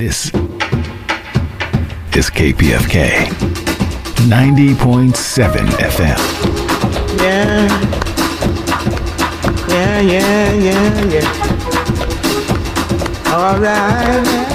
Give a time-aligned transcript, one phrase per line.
[0.00, 0.32] This
[2.16, 3.28] is KPFK
[4.30, 5.12] 90.7
[5.76, 6.20] FM.
[7.18, 7.68] Yeah.
[9.68, 11.28] Yeah, yeah, yeah, yeah.
[13.34, 14.49] All right.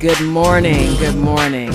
[0.00, 0.94] Good morning.
[0.98, 1.72] Good morning.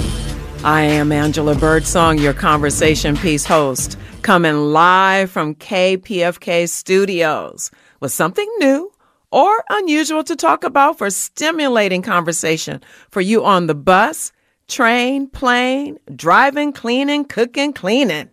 [0.63, 8.49] I am Angela Birdsong, your conversation piece host, coming live from KPFK studios with something
[8.59, 8.93] new
[9.29, 14.31] or unusual to talk about for stimulating conversation for you on the bus,
[14.69, 18.29] train, plane, driving, cleaning, cooking, cleaning,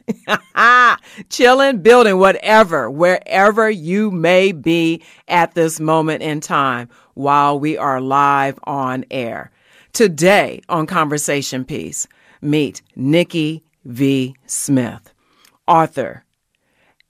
[1.30, 8.00] chilling, building, whatever, wherever you may be at this moment in time while we are
[8.00, 9.50] live on air.
[9.92, 12.06] Today on Conversation Piece,
[12.40, 14.36] meet Nickie V.
[14.46, 15.12] Smith,
[15.66, 16.24] author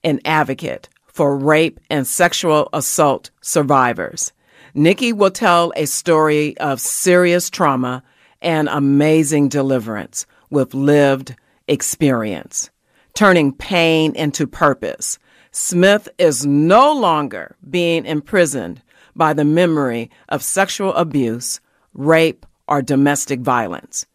[0.03, 4.33] and advocate for rape and sexual assault survivors.
[4.75, 8.03] Nickie will tell a story of serious trauma
[8.41, 11.37] and amazing deliverance with lived
[11.69, 12.71] experience,
[13.13, 15.19] turning pain into purpose.
[15.53, 18.81] Smith is no longer being imprisoned
[19.15, 21.61] by the memory of sexual abuse,
[21.93, 24.07] rape, or domestic violence.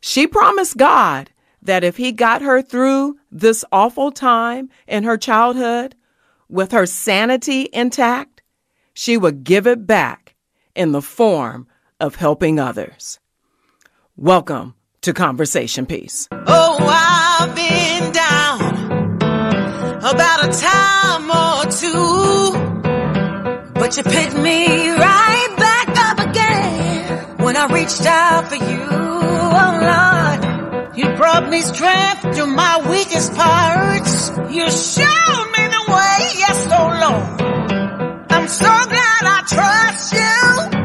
[0.00, 1.30] She promised God
[1.62, 5.94] that if He got her through this awful time in her childhood
[6.48, 8.42] with her sanity intact,
[8.92, 10.34] she would give it back
[10.74, 11.66] in the form
[12.00, 13.20] of helping others.
[14.16, 16.28] Welcome to Conversation Piece.
[16.32, 19.14] Oh, I've been down
[20.04, 22.52] about a time or two.
[23.74, 25.51] But you picked me right
[27.62, 28.88] I reached out for you.
[28.90, 34.30] Oh Lord, you brought me strength to my weakest parts.
[34.52, 38.32] You showed me the way, yes, oh Lord.
[38.32, 40.81] I'm so glad I trust you.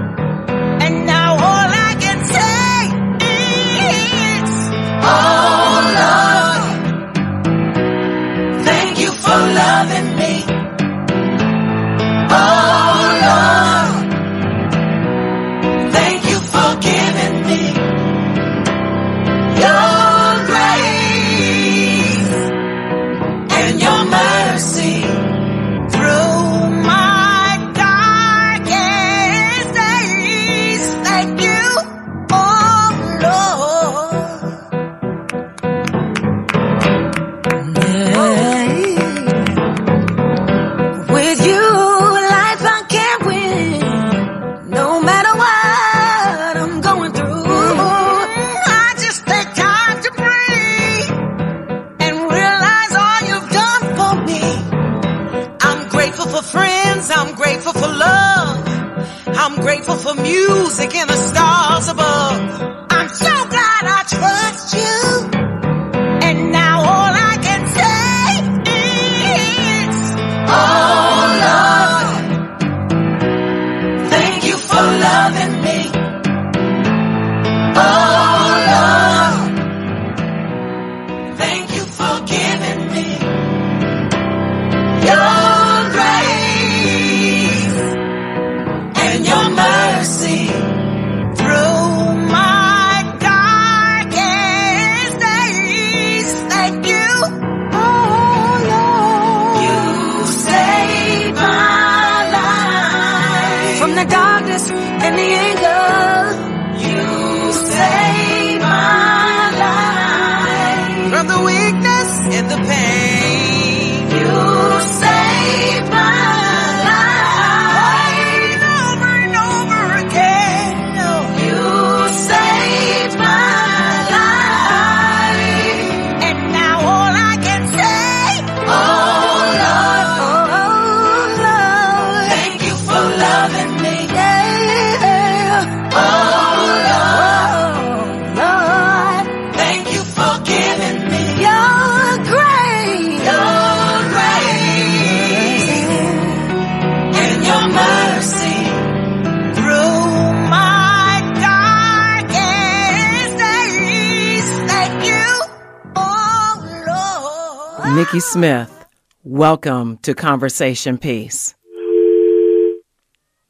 [158.18, 158.86] Nickie Smith,
[159.24, 161.54] welcome to Conversation Piece.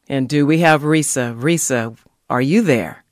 [0.09, 1.39] And do we have Risa?
[1.39, 1.97] Risa,
[2.29, 3.05] are you there?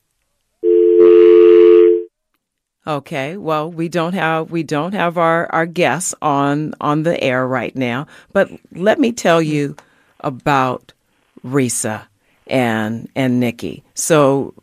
[2.85, 7.47] Okay, well, we don't have we don't have our our guests on on the air
[7.47, 9.77] right now, but let me tell you
[10.19, 10.91] about
[11.45, 12.05] Risa
[12.47, 13.83] and and Nickie.
[13.93, 14.55] So,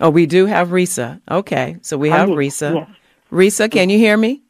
[0.00, 1.20] oh, we do have Risa.
[1.30, 2.74] Okay, so we have Risa.
[2.74, 2.88] yes.
[3.30, 4.42] Risa, can you hear me?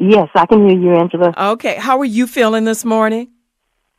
[0.00, 1.34] Yes, I can hear you, Angela.
[1.52, 3.30] Okay, how are you feeling this morning?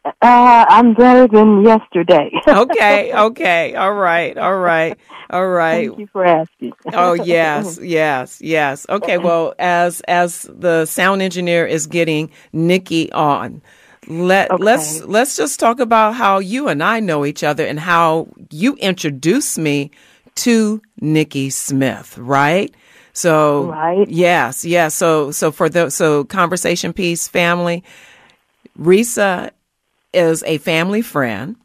[0.06, 2.31] Uh, I'm better than yesterday.
[2.48, 4.98] Okay, okay, all right, all right,
[5.30, 5.90] all right.
[5.90, 6.74] Thank you for asking.
[6.94, 8.86] Oh yes, yes, yes.
[8.90, 13.62] Okay, well, as as the sound engineer is getting Nickie on,
[14.07, 14.63] let Okay.
[14.63, 18.75] let's let's just talk about how you and I know each other and how you
[18.75, 19.92] introduced me
[20.36, 22.74] to Nickie Smith, right?
[23.14, 24.08] So Right.
[24.10, 24.96] yes, yes.
[24.96, 27.84] So so for the so conversation piece family,
[28.80, 29.52] Risa
[30.14, 31.56] is a family friend.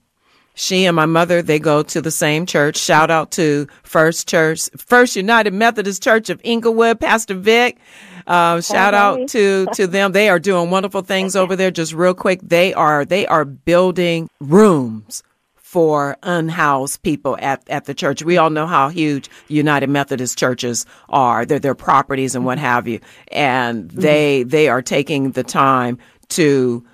[0.57, 2.77] She and my mother, they go to the same church.
[2.77, 7.77] Shout out to First Church, First United Methodist Church of Inglewood, Pastor Vic.
[8.27, 10.13] Uh, shout out to to them.
[10.13, 11.71] They are doing wonderful things over there.
[11.73, 15.23] Just real quick, they are they are building rooms
[15.75, 18.23] for unhoused people at, at the church.
[18.23, 21.45] We all know how huge United Methodist churches are.
[21.45, 23.01] They're their properties and what have you.
[23.33, 24.01] And mm-hmm.
[24.01, 25.99] they they are taking the time
[26.29, 26.87] to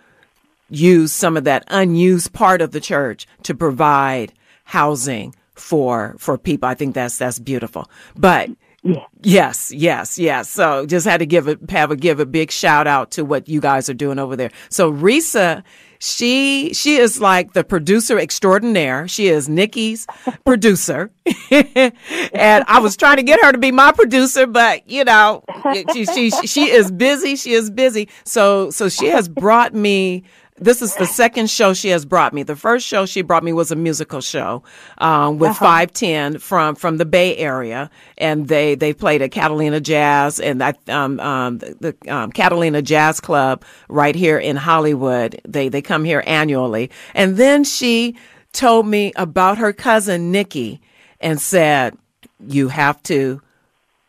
[0.70, 4.32] use some of that unused part of the church to provide
[4.64, 6.66] housing for for people.
[6.66, 7.90] I think that's that's beautiful.
[8.16, 8.48] But
[8.82, 9.04] Yeah.
[9.22, 10.48] yes, yes, yes.
[10.48, 13.46] So just had to give a have a give a big shout out to what
[13.46, 14.52] you guys are doing over there.
[14.70, 15.64] So Risa,
[16.00, 19.06] she she is like the producer extraordinaire.
[19.06, 20.06] She is Nickie's
[20.46, 21.10] producer,
[21.50, 25.44] and I was trying to get her to be my producer, but you know,
[25.92, 27.36] she she she is busy.
[27.36, 28.08] She is busy.
[28.24, 30.24] So so she has brought me
[30.60, 32.42] this is the second show she has brought me.
[32.42, 34.62] The first show she brought me was a musical show
[34.98, 39.80] um, with Five Ten from from the Bay Area, and they they played at Catalina
[39.80, 45.40] Jazz and I, um, um, the, the um, Catalina Jazz Club right here in Hollywood.
[45.48, 48.16] They they come here annually, and then she
[48.52, 50.80] told me about her cousin Nickie
[51.20, 51.96] and said,
[52.38, 53.40] "You have to."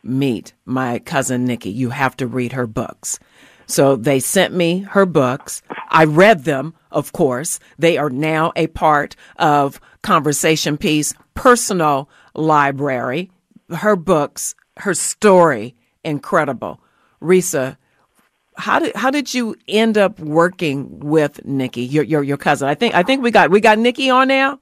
[0.03, 1.73] meet my cousin Nickie.
[1.73, 3.19] You have to read her books.
[3.71, 5.61] So they sent me her books.
[5.89, 7.59] I read them, of course.
[7.79, 13.31] They are now a part of Conversation Piece personal library.
[13.69, 16.81] Her books, her story, incredible.
[17.21, 17.77] Risa,
[18.57, 22.67] how did how did you end up working with Nickie, your your your cousin?
[22.67, 24.59] I think I think we got we got Nickie on now.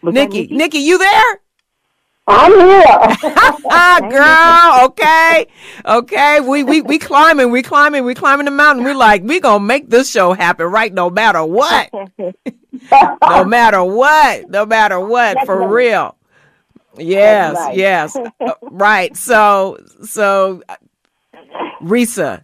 [0.00, 1.40] Was that Nickie, Nickie, you there?
[2.28, 4.00] I'm here.
[4.08, 4.84] girl.
[4.86, 5.46] Okay,
[5.84, 6.40] okay.
[6.40, 8.84] We we we climbing, we climbing, we climbing the mountain.
[8.84, 10.92] We like we gonna make this show happen, right?
[10.92, 11.90] No matter what,
[13.26, 15.66] no matter what, no matter what, for Definitely.
[15.66, 16.16] real.
[16.98, 17.70] Yes, right.
[17.70, 19.16] yes, Uh, right.
[19.16, 20.76] So so, uh,
[21.82, 22.42] Risa.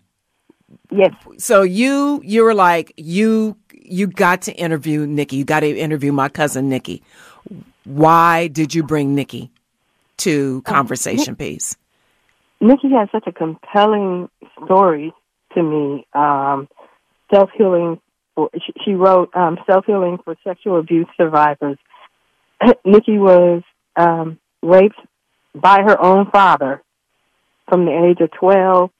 [0.91, 1.15] yes.
[1.39, 5.33] So you you were like you you got to interview Nickie.
[5.35, 7.03] You got to interview my cousin Nickie.
[7.85, 9.51] Why did you bring Nickie
[10.19, 11.77] to conversation piece?
[12.63, 14.29] Nickie has such a compelling
[14.65, 15.13] story
[15.55, 16.07] to me.
[16.13, 16.69] Um,
[17.33, 18.01] self healing.
[18.55, 21.79] She, she wrote um, self healing for sexual abuse survivors.
[22.87, 23.63] Nickie was
[23.97, 24.99] um, raped
[25.55, 26.83] by her own father
[27.69, 28.91] from the age of twelve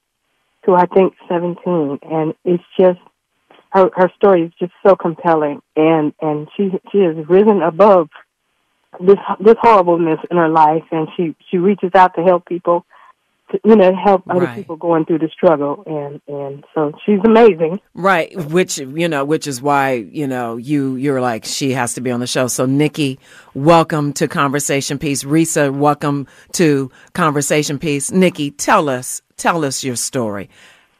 [0.65, 2.99] to I think seventeen, and it's just
[3.71, 8.09] her her story is just so compelling, and and she she has risen above
[8.99, 12.85] this this horribleness in her life, and she she reaches out to help people,
[13.51, 14.55] to, you know, help other Right.
[14.55, 17.79] people going through the struggle, and and so she's amazing.
[17.93, 22.01] Right, which you know, which is why you know you you're like she has to
[22.01, 22.47] be on the show.
[22.47, 23.17] So Nickie,
[23.53, 25.23] welcome to Conversation Piece.
[25.23, 28.11] Risa, welcome to Conversation Piece.
[28.11, 30.49] Nickie, tell us tell us your story.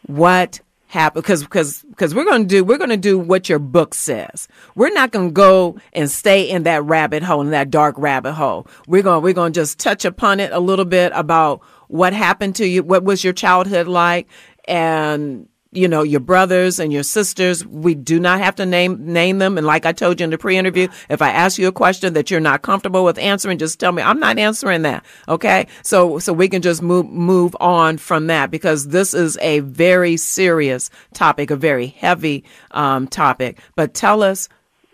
[0.07, 0.59] What
[0.95, 4.47] happen because because because we're to do we're to do what your book says.
[4.75, 8.67] We're not to go and stay in that rabbit hole in that dark rabbit hole.
[8.87, 12.65] We're gonna we're to just touch upon it a little bit about what happened to
[12.65, 14.27] you, what was your childhood like,
[14.67, 17.65] and you know, your brothers and your sisters.
[17.65, 19.57] We do not have to name name them.
[19.57, 22.31] And like I told you in the pre-interview, if I ask you a question that
[22.31, 25.05] you're not comfortable with answering, just tell me I'm not answering that.
[25.27, 29.59] Okay, so so we can just move move on from that because this is a
[29.59, 33.59] very serious topic, a very heavy um, topic.
[33.75, 34.49] But tell us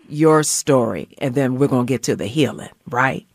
[0.08, 3.26] your story, and then we're gonna get to the healing, right?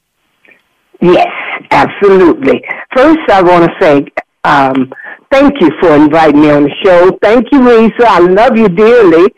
[1.01, 1.27] Yes,
[1.71, 2.63] absolutely.
[2.95, 4.05] First, I want to say.
[4.43, 4.93] Um,
[5.31, 7.17] Thank you for inviting me on the show.
[7.21, 8.05] Thank you, Risa.
[8.05, 9.33] I love you dearly.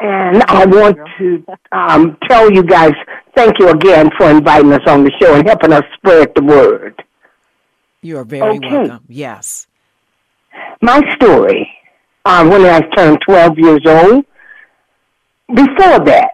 [0.00, 2.92] And I want to um, tell you guys
[3.34, 7.02] thank you again for inviting us on the show and helping us spread the word.
[8.00, 8.70] You are very okay.
[8.70, 9.04] welcome.
[9.08, 9.66] Yes.
[10.80, 11.68] My story,
[12.24, 14.24] um, when I turned 12 years old,
[15.54, 16.30] before that,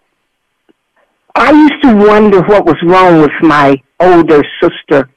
[1.34, 5.08] I used to wonder what was wrong with my older sister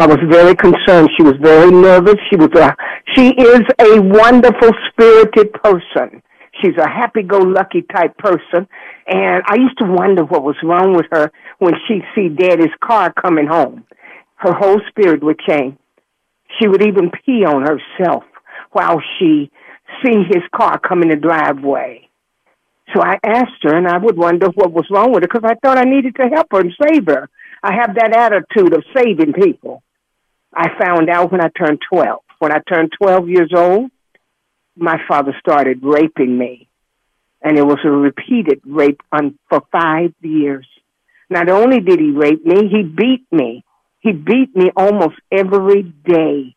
[0.00, 1.10] I was very concerned.
[1.14, 2.14] She was very nervous.
[2.30, 2.74] She was a,
[3.14, 6.22] she is a wonderful spirited person.
[6.58, 8.66] She's a happy-go-lucky type person.
[9.06, 13.12] And I used to wonder what was wrong with her when she'd see daddy's car
[13.12, 13.84] coming home.
[14.36, 15.76] Her whole spirit would change.
[16.58, 18.24] She would even pee on herself
[18.72, 19.50] while she
[20.02, 22.08] see his car come in the driveway.
[22.94, 25.56] So I asked her, and I would wonder what was wrong with her because I
[25.56, 27.28] thought I needed to help her and save her.
[27.62, 29.82] I have that attitude of saving people.
[30.54, 32.20] I found out when I turned 12.
[32.38, 33.90] When I turned 12 years old,
[34.76, 36.68] my father started raping me.
[37.42, 40.66] And it was a repeated rape on, for five years.
[41.28, 43.64] Not only did he rape me, he beat me.
[44.00, 46.54] He beat me almost every day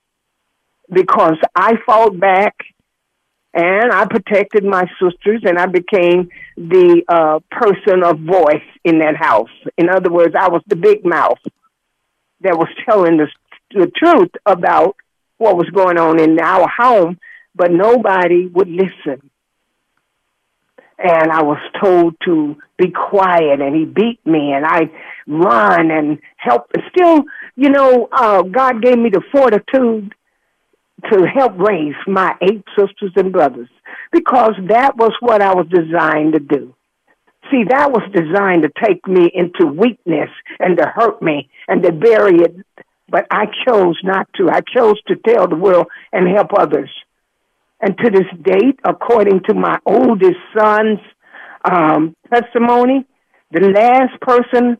[0.91, 2.55] because I fought back
[3.53, 9.15] and I protected my sisters and I became the uh, person of voice in that
[9.15, 9.51] house.
[9.77, 11.39] In other words, I was the big mouth
[12.41, 13.27] that was telling the
[13.73, 14.95] the truth about
[15.37, 17.17] what was going on in our home,
[17.55, 19.29] but nobody would listen.
[20.97, 24.89] And I was told to be quiet, and he beat me, and I
[25.27, 26.71] run and help.
[26.95, 27.23] Still,
[27.55, 30.13] you know, uh, God gave me the fortitude
[31.11, 33.67] to help raise my eight sisters and brothers
[34.11, 36.73] because that was what I was designed to do.
[37.51, 41.91] See, that was designed to take me into weakness and to hurt me and to
[41.91, 42.55] bury it
[43.13, 44.49] but I chose not to.
[44.49, 46.89] I chose to tell the world and help others.
[47.79, 50.97] And to this date, according to my oldest son's
[51.63, 53.05] um, testimony,
[53.51, 54.77] the last person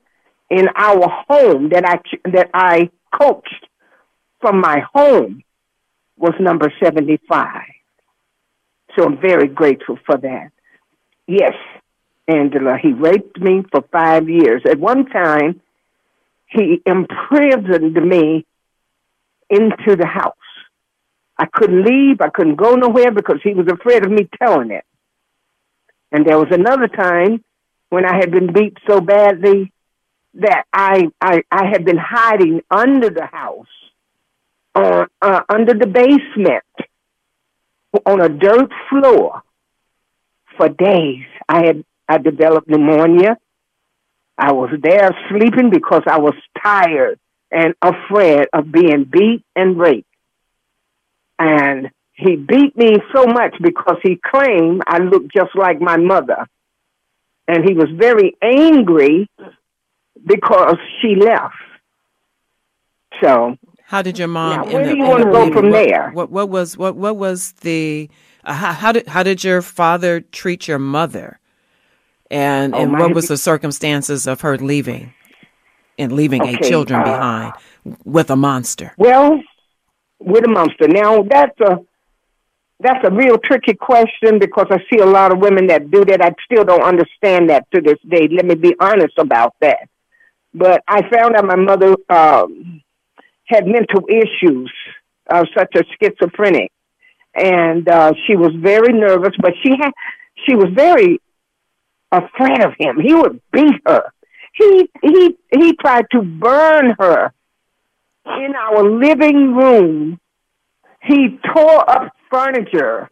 [0.50, 2.00] in our home that I
[2.32, 3.68] that I coached
[4.42, 5.44] from my home
[6.18, 7.48] was number 75.
[8.96, 10.50] So I'm very grateful for that.
[11.28, 11.54] Yes,
[12.28, 14.64] Angela, he raped me for five years.
[14.68, 15.62] At one time,
[16.54, 18.46] he imprisoned me
[19.50, 20.36] into the house.
[21.38, 22.22] I couldn't leave.
[22.22, 24.86] I couldn't go nowhere because he was afraid of me telling it.
[26.12, 27.44] And there was another time
[27.90, 29.72] when I had been beat so badly
[30.36, 33.68] that I I, I had been hiding under the house,
[34.76, 36.64] uh, uh, under the basement,
[38.06, 39.42] on a dirt floor
[40.58, 41.26] for days.
[41.50, 43.38] I had I developed pneumonia.
[44.38, 47.20] I was there sleeping because I was tired
[47.52, 50.08] and afraid of being beat and raped.
[51.38, 56.48] And he beat me so much because he claimed I looked just like my mother.
[57.48, 59.30] And he was very angry
[60.26, 61.56] because she left.
[63.22, 64.62] So how did your mom?
[64.62, 66.12] Now, where do you want to go from what, there?
[66.12, 68.10] What, what was what what was the
[68.44, 71.40] uh, how, how, did how did your father treat your mother?
[72.34, 75.14] And, oh, and what was the circumstances of her leaving
[76.00, 77.54] and leaving okay, eight children uh, behind
[78.04, 78.94] with a monster?
[78.98, 79.40] Well,
[80.20, 80.88] with a monster.
[80.88, 81.78] Now that's a
[82.80, 86.22] that's a real tricky question because I see a lot of women that do that.
[86.22, 88.28] I still don't understand that to this day.
[88.30, 89.88] Let me be honest about that.
[90.54, 92.82] But I found out my mother um,
[93.46, 94.72] had mental issues,
[95.30, 96.72] uh, such as schizophrenic,
[97.36, 99.34] and uh, she was very nervous.
[99.40, 99.92] But she had
[100.48, 101.20] she was very
[102.14, 103.00] afraid of him.
[103.00, 104.12] He would beat her.
[104.54, 107.34] He he he tried to burn her
[108.26, 110.20] in our living room.
[111.02, 113.10] He tore up furniture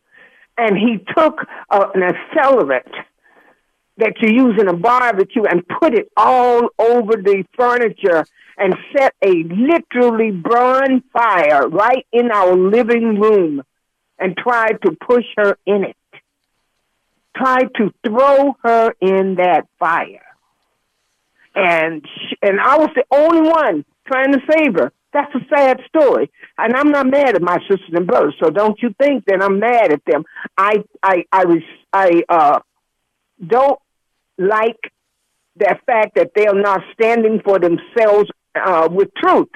[0.57, 1.39] and he took
[1.71, 2.91] an accelerant
[3.97, 8.25] that you use in a barbecue and put it all over the furniture
[8.57, 13.63] and set a literally burn fire right in our living room.
[14.21, 15.95] and tried to push her in it,
[17.35, 20.25] tried to throw her in that fire.
[21.55, 24.91] And she, and I was the only one trying to save her.
[25.13, 26.31] That's a sad story.
[26.57, 29.59] And I'm not mad at my sisters and brothers, so don't you think that I'm
[29.59, 30.23] mad at them.
[30.57, 32.59] I I I was I uh
[33.45, 33.79] don't
[34.37, 34.79] like
[35.57, 39.49] the fact that they are not standing for themselves uh, with truth.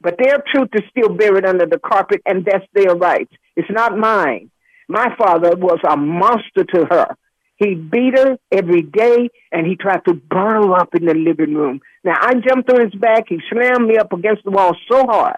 [0.00, 3.28] But their truth is still buried under the carpet, and that's their right.
[3.56, 4.50] It's not mine.
[4.88, 7.16] My father was a monster to her.
[7.56, 11.54] He beat her every day, and he tried to burn her up in the living
[11.54, 11.80] room.
[12.02, 13.24] Now, I jumped on his back.
[13.28, 15.36] He slammed me up against the wall so hard,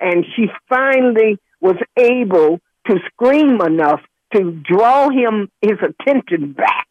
[0.00, 4.00] and she finally was able to scream enough
[4.34, 6.86] to draw him his attention back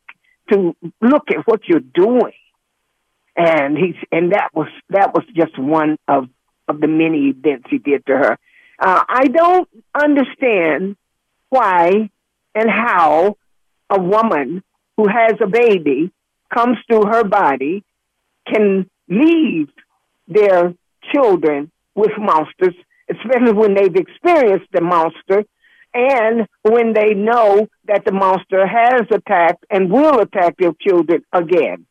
[0.52, 2.34] to look at what you're doing.
[3.36, 6.28] And he's and that was that was just one of
[6.68, 8.38] of the many events he did to her.
[8.80, 10.98] Uh, I don't understand
[11.50, 12.10] why
[12.56, 13.38] and how
[13.90, 14.64] a woman
[14.98, 16.12] who has a baby
[16.54, 17.84] comes through her body
[18.52, 19.70] can leave
[20.28, 20.74] their
[21.14, 22.76] children with monsters,
[23.10, 25.44] especially when they've experienced the monster
[25.94, 31.86] and when they know that the monster has attacked and will attack their children again.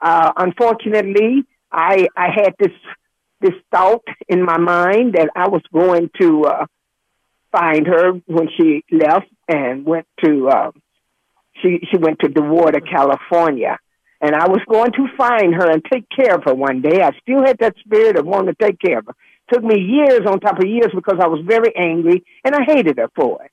[0.00, 2.72] Uh, unfortunately, I, I had this
[3.40, 6.66] this thought in my mind that I was going to uh,
[7.52, 10.70] find her when she left and went to uh,
[11.62, 13.78] she she went to DeWater, California,
[14.20, 17.02] and I was going to find her and take care of her one day.
[17.02, 19.14] I still had that spirit of wanting to take care of her.
[19.52, 22.98] Took me years on top of years because I was very angry and I hated
[22.98, 23.50] her for it.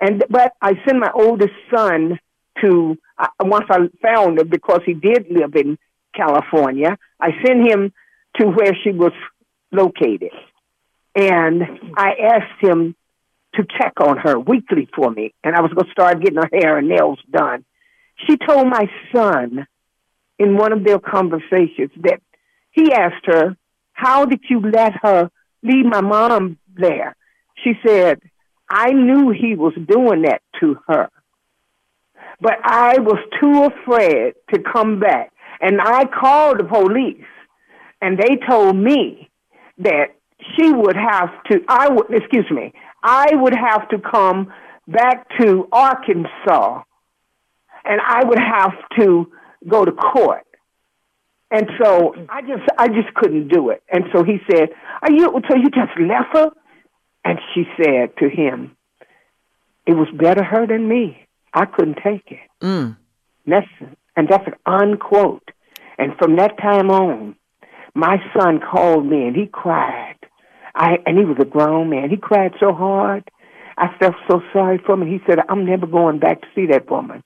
[0.00, 2.18] And but I sent my oldest son
[2.62, 5.78] to uh, once I found her because he did live in
[6.14, 6.98] California.
[7.20, 7.92] I sent him
[8.38, 9.12] to where she was
[9.72, 10.32] located.
[11.14, 11.62] And
[11.96, 12.94] I asked him
[13.58, 15.34] to check on her weekly for me.
[15.44, 17.64] And I was going to start getting her hair and nails done.
[18.26, 19.66] She told my son
[20.38, 22.20] in one of their conversations that
[22.70, 23.56] he asked her,
[23.92, 25.30] How did you let her
[25.62, 27.16] leave my mom there?
[27.64, 28.20] She said,
[28.70, 31.08] I knew he was doing that to her.
[32.40, 35.32] But I was too afraid to come back.
[35.60, 37.24] And I called the police
[38.00, 39.28] and they told me
[39.78, 40.14] that
[40.56, 44.52] she would have to, I would, excuse me, I would have to come
[44.86, 46.82] back to Arkansas
[47.84, 49.30] and I would have to
[49.66, 50.44] go to court.
[51.50, 53.82] And so I just, I just couldn't do it.
[53.90, 54.68] And so he said,
[55.02, 56.50] are you, so you just left her?
[57.24, 58.76] And she said to him,
[59.86, 61.26] it was better her than me.
[61.54, 62.50] I couldn't take it.
[62.60, 62.96] Mm.
[63.46, 63.66] That's,
[64.14, 65.50] and that's an unquote.
[65.96, 67.36] And from that time on,
[67.94, 70.17] my son called me and he cried.
[70.78, 72.08] I and he was a grown man.
[72.08, 73.28] He cried so hard.
[73.76, 75.02] I felt so sorry for him.
[75.02, 77.22] And he said, "I'm never going back to see that woman.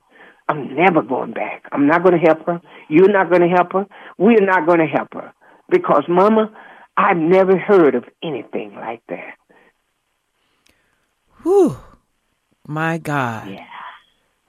[0.49, 1.67] I'm never going back.
[1.71, 2.61] I'm not going to help her.
[2.89, 3.87] You're not going to help her.
[4.19, 5.33] We're not going to help her
[5.69, 6.51] because, Mama,
[6.97, 9.35] I've never heard of anything like that."
[11.43, 11.77] Whew.
[12.67, 13.51] My God.
[13.51, 13.67] Yeah.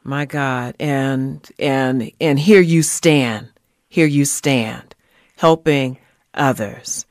[0.03, 0.75] My God.
[0.79, 3.49] And and and here you stand.
[3.89, 4.95] Here you stand
[5.37, 5.97] helping
[6.33, 7.05] others.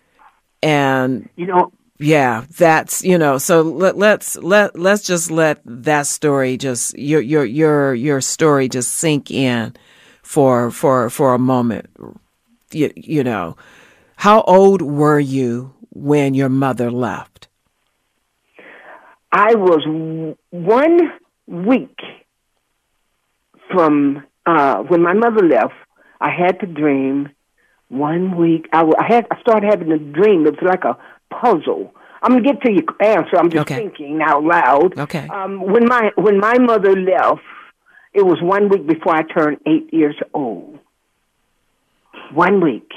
[0.63, 3.39] And You know, yeah, that's you know.
[3.39, 8.69] So let, let's let let's just let that story just your your your your story
[8.69, 9.75] just sink in
[10.23, 11.89] for for for a moment.
[12.73, 13.57] You, you know,
[14.17, 17.49] how old were you when your mother left?
[19.31, 20.99] I was one
[21.47, 21.99] week
[23.73, 25.75] from uh, when my mother left.
[26.21, 27.31] I had to dream.
[27.89, 30.47] One week, I, I had I started having a dream.
[30.47, 30.97] It was like a
[31.41, 31.95] puzzle.
[32.23, 33.37] I'm gonna get to your answer.
[33.37, 33.77] I'm just Okay.
[33.77, 34.97] thinking out loud.
[34.99, 35.27] Okay.
[35.29, 37.41] Um, when my when my mother left,
[38.15, 40.79] it was one week before I turned eight years old.
[42.33, 42.91] One week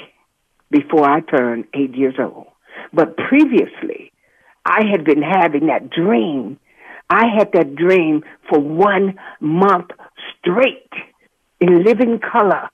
[0.69, 2.47] before I turned eight years old.
[2.93, 4.11] But previously,
[4.65, 6.59] I had been having that dream.
[7.09, 9.91] I had that dream for one month
[10.39, 10.91] straight
[11.59, 12.69] in living color.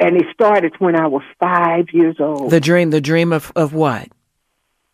[0.00, 3.74] And it started when I was five years old The dream, the dream of of
[3.74, 4.08] what?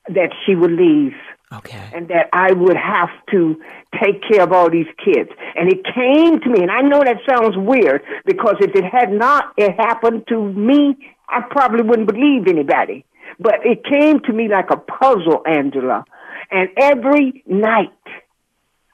[0.09, 1.15] That she would leave
[1.53, 1.91] Okay.
[1.95, 3.57] and that I would have to
[4.03, 5.31] take care of all these kids.
[5.55, 9.13] And it came to me, and I know that sounds weird because if it had
[9.13, 10.97] not it happened to me,
[11.29, 13.05] I probably wouldn't believe anybody.
[13.39, 16.05] But it came to me like a puzzle, Angela.
[16.51, 17.91] And every night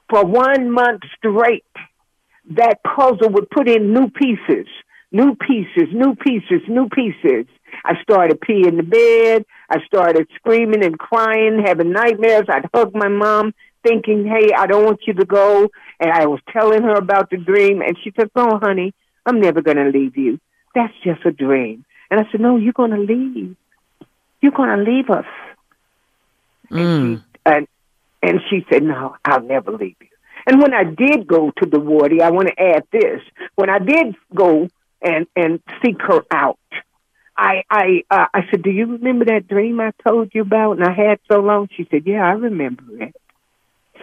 [0.09, 1.65] for one month straight,
[2.51, 4.67] that puzzle would put in new pieces,
[5.11, 7.45] new pieces, new pieces, new pieces.
[7.85, 9.45] I started peeing in the bed.
[9.69, 12.45] I started screaming and crying, having nightmares.
[12.49, 15.69] I'd hug my mom thinking, hey, I don't want you to go.
[15.99, 18.93] And I was telling her about the dream, and she said, no, honey,
[19.25, 20.39] I'm never going to leave you.
[20.75, 21.85] That's just a dream.
[22.09, 23.55] And I said, no, you're going to leave.
[24.41, 25.25] You're going to leave us.
[26.69, 27.23] And, she, mm.
[27.45, 27.67] and,
[28.21, 30.07] and she said, no, I'll never leave you.
[30.45, 33.21] And when I did go to the wardy, I want to add this.
[33.55, 34.69] When I did go
[35.01, 36.59] and, and seek her out,
[37.37, 40.83] I I uh, I said, "Do you remember that dream I told you about?" And
[40.83, 41.67] I had so long.
[41.75, 43.15] She said, "Yeah, I remember it."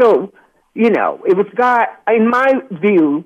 [0.00, 0.32] So,
[0.74, 1.86] you know, it was God.
[2.08, 3.24] In my view,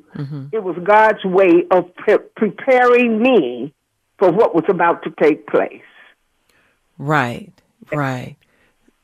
[0.52, 3.72] it was God's way of pre- preparing me
[4.18, 5.82] for what was about to take place.
[6.98, 7.52] Right,
[7.92, 8.36] right.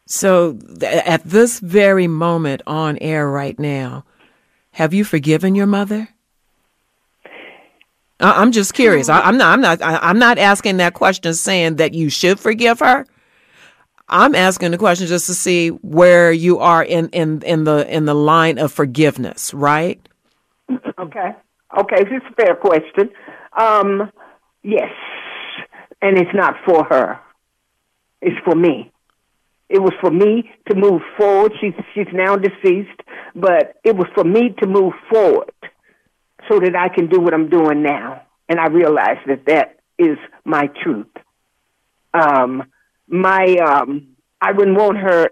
[0.06, 4.04] So th- at this very moment on air right now,
[4.72, 6.08] have you forgiven your mother?
[8.20, 9.08] I- I'm just curious.
[9.08, 9.52] I- I'm not.
[9.52, 9.82] I'm not.
[9.82, 13.06] I- I'm not asking that question saying that you should forgive her.
[14.08, 18.06] I'm asking the question just to see where you are in in in the in
[18.06, 19.54] the line of forgiveness.
[19.54, 20.00] Right.
[20.98, 21.34] Okay.
[21.78, 23.10] Okay, is a fair question.
[23.56, 24.10] Um,
[24.64, 24.90] yes,
[26.02, 27.20] and it's not for her.
[28.20, 28.90] It's for me.
[29.68, 31.52] It was for me to move forward.
[31.60, 33.00] She's she's now deceased,
[33.36, 35.52] but it was for me to move forward
[36.50, 38.22] so that I can do what I'm doing now.
[38.48, 41.06] And I realize that that is my truth.
[42.12, 42.64] Um,
[43.06, 45.28] my um, I wouldn't want her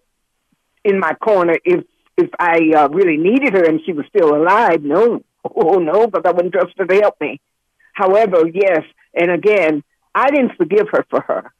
[0.84, 1.84] in my corner if
[2.16, 4.82] if I uh, really needed her and she was still alive.
[4.82, 7.40] No, oh no, because I wouldn't trust her to help me.
[7.94, 8.82] However, yes,
[9.14, 9.82] and again,
[10.14, 11.52] I didn't forgive her for her.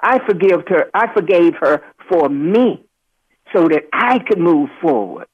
[0.00, 0.90] I forgave her.
[0.94, 2.84] I forgave her for me,
[3.52, 5.26] so that I could move forward.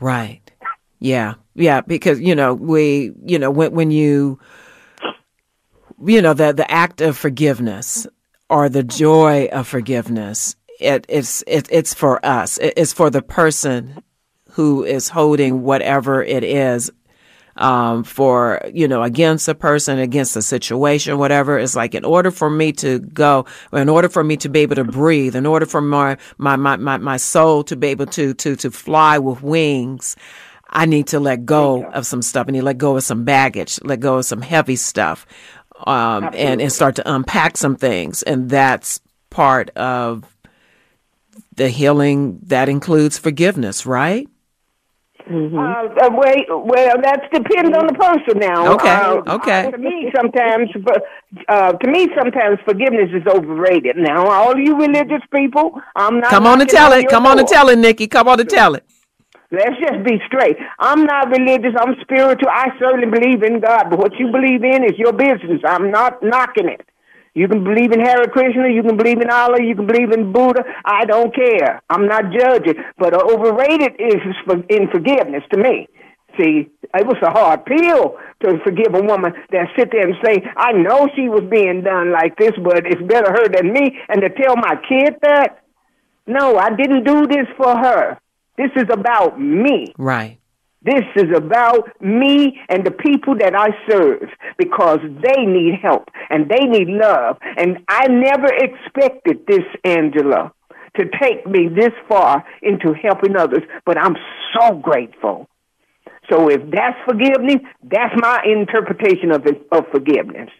[0.00, 0.52] Right.
[0.98, 1.34] Yeah.
[1.54, 1.80] Yeah.
[1.80, 4.38] Because, you know, we, you know, when, when you,
[6.04, 8.06] you know, the, the act of forgiveness
[8.48, 12.58] or the joy of forgiveness, it, it's, it, it's for us.
[12.58, 14.02] It, it's for the person
[14.50, 16.90] who is holding whatever it is
[17.56, 21.58] um, for you know against a person, against a situation, whatever.
[21.58, 24.76] It's like in order for me to go, in order for me to be able
[24.76, 28.34] to breathe, in order for my my my my, my soul to be able to
[28.34, 30.16] to to fly with wings.
[30.76, 32.46] I need to let go of some stuff.
[32.48, 35.26] I need to let go of some baggage, let go of some heavy stuff,
[35.86, 38.22] um, and and start to unpack some things.
[38.22, 40.24] And that's part of
[41.54, 42.40] the healing.
[42.42, 44.28] That includes forgiveness, right?
[45.28, 48.74] Uh, uh, wait, well, that depends on the person now.
[48.74, 49.70] Okay, Uh, okay.
[49.72, 50.68] To me, sometimes,
[51.48, 53.96] uh, to me, sometimes forgiveness is overrated.
[53.96, 56.30] Now, all you religious people, I'm not.
[56.30, 57.02] Come on and knocking tell it.
[57.02, 57.54] your Come on and door.
[57.56, 58.08] tell it, Nickie.
[58.08, 58.84] Come on and tell it.
[59.50, 60.56] Let's just be straight.
[60.78, 61.74] I'm not religious.
[61.78, 62.48] I'm spiritual.
[62.50, 65.62] I certainly believe in God, but what you believe in is your business.
[65.64, 66.82] I'm not knocking it.
[67.34, 68.68] You can believe in Hare Krishna.
[68.68, 69.62] You can believe in Allah.
[69.62, 70.64] You can believe in Buddha.
[70.84, 71.82] I don't care.
[71.90, 72.82] I'm not judging.
[72.98, 74.22] But overrated is
[74.70, 75.86] in forgiveness to me.
[76.38, 80.42] See, it was a hard pill to forgive a woman that sit there and say,
[80.56, 83.98] I know she was being done like this, but it's better her than me.
[84.08, 85.62] And to tell my kid that,
[86.26, 88.18] no, I didn't do this for her.
[88.56, 89.94] This is about me.
[89.98, 90.38] Right.
[90.82, 96.48] This is about me and the people that I serve because they need help and
[96.48, 97.38] they need love.
[97.56, 100.52] And I never expected this, Angela,
[100.96, 104.16] to take me this far into helping others, but I'm
[104.56, 105.48] so grateful.
[106.30, 110.50] So if that's forgiveness, that's my interpretation of it, of forgiveness.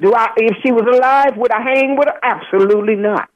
[0.00, 2.18] Do I if she was alive, would I hang with her?
[2.22, 3.28] Absolutely not.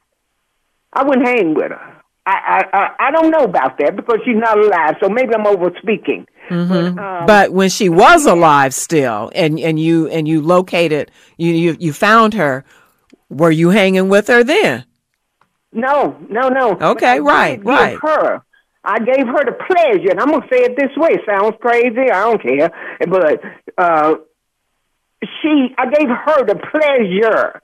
[0.91, 2.01] I wouldn't hang with her.
[2.29, 5.71] I, I, I, don't know about that because she's not alive, so maybe I'm over
[5.81, 6.27] speaking.
[6.49, 11.53] But, um, But when she was alive still and, and you and you located you,
[11.53, 12.65] you you found her,
[13.29, 14.83] were you hanging with her then?
[15.71, 16.77] no, no, no.
[16.79, 17.97] Okay, right, right.
[18.01, 18.41] Her,
[18.83, 21.09] I gave her the pleasure, and I'm gonna say it this way.
[21.11, 22.09] It sounds crazy.
[22.11, 22.71] I don't care,
[23.07, 23.41] but
[23.77, 24.15] uh,
[25.41, 27.61] she, I gave her the pleasure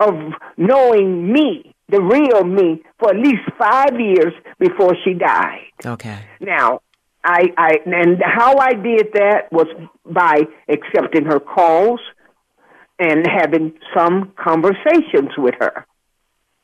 [0.00, 5.70] of knowing me, the real me, for at least five years before she died.
[5.84, 6.24] Okay.
[6.40, 6.80] Now,
[7.24, 9.66] I, I, and how I did that was
[10.04, 12.00] by accepting her calls
[12.98, 15.86] and having some conversations with her.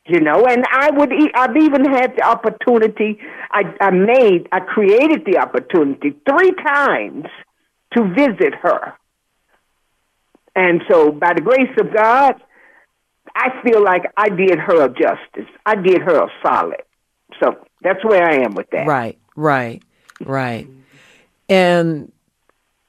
[0.05, 3.19] You know, and I would, e- I've even had the opportunity.
[3.51, 7.25] I, I made, I created the opportunity three times
[7.95, 8.93] to visit her.
[10.55, 12.41] And so, by the grace of God,
[13.41, 15.49] I feel like I did her a justice.
[15.65, 16.81] I did her a solid.
[17.41, 18.85] So that's where I am with that.
[18.85, 19.81] Right, right,
[20.25, 20.67] right.
[21.47, 22.11] And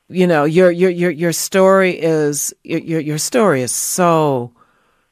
[0.09, 4.53] you know, your your your your story is your your, story is so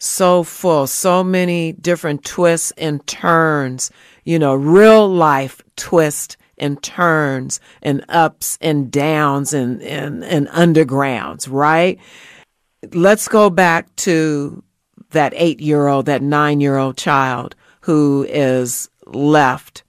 [0.00, 3.92] so full, so many different twists and turns.
[4.24, 11.48] you know, real life twists and turns and ups and downs and, and, and undergrounds,
[11.50, 11.98] right?
[12.92, 14.62] Let's go back to
[15.10, 19.82] that eight year old, that nine year old child who is left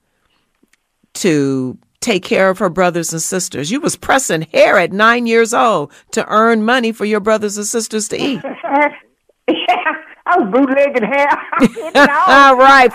[1.14, 3.70] to take care of her brothers and sisters.
[3.70, 7.66] You was pressing hair at nine years old to earn money for your brothers and
[7.66, 8.40] sisters to eat.
[9.48, 9.92] yeah,
[10.26, 11.28] I was bootlegging hair.
[12.26, 12.90] All right,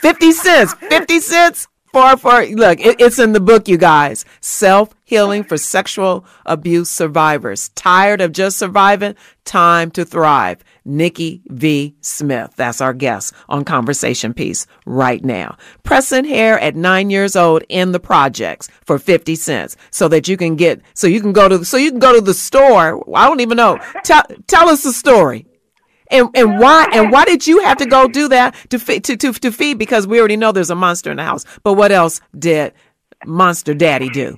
[0.00, 0.74] fifty cents.
[0.74, 2.46] Fifty cents for far.
[2.46, 2.80] look.
[2.80, 4.24] It, it's in the book, you guys.
[4.40, 7.70] Self healing for sexual abuse survivors.
[7.70, 9.16] Tired of just surviving?
[9.44, 10.62] Time to thrive.
[10.86, 11.96] Nickie V.
[12.00, 12.52] Smith.
[12.56, 15.56] That's our guest on Conversation Piece right now.
[15.82, 20.36] Pressing hair at nine years old in the projects for 50 cents so that you
[20.36, 23.04] can get, so you can go to, so you can go to the store.
[23.16, 23.80] I don't even know.
[24.04, 25.46] Tell, tell us the story.
[26.10, 29.16] And, and why and why did you have to go do that to feed to,
[29.16, 31.44] to to feed because we already know there's a monster in the house.
[31.62, 32.72] But what else did
[33.24, 34.36] Monster Daddy do?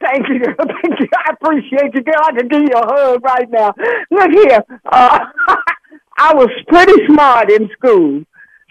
[0.00, 0.40] Thank you.
[0.58, 1.08] Thank you.
[1.16, 2.22] I appreciate you, girl.
[2.22, 3.74] I can give you a hug right now.
[4.10, 4.60] Look here.
[4.84, 5.18] Uh,
[6.18, 8.22] I was pretty smart in school.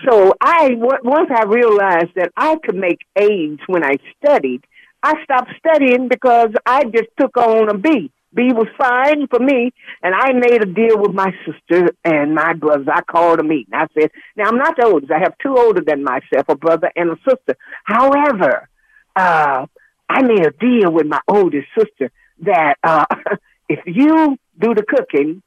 [0.07, 4.61] So I once I realized that I could make A's when I studied,
[5.01, 8.11] I stopped studying because I just took on a B.
[8.35, 9.71] B was fine for me,
[10.03, 12.87] and I made a deal with my sister and my brothers.
[12.91, 13.73] I called a meeting.
[13.73, 15.11] I said, "Now I'm not the oldest.
[15.11, 17.57] I have two older than myself, a brother and a sister.
[17.85, 18.67] However,
[19.15, 19.65] uh,
[20.09, 23.05] I made a deal with my oldest sister that uh,
[23.69, 25.41] if you do the cooking,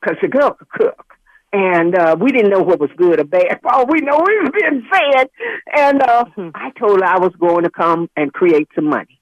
[0.00, 1.14] because the girl could cook,
[1.52, 3.60] and uh, we didn't know what was good or bad.
[3.64, 5.28] All we know we was being fed,
[5.76, 6.50] and uh, mm-hmm.
[6.54, 9.18] I told her I was going to come and create some money.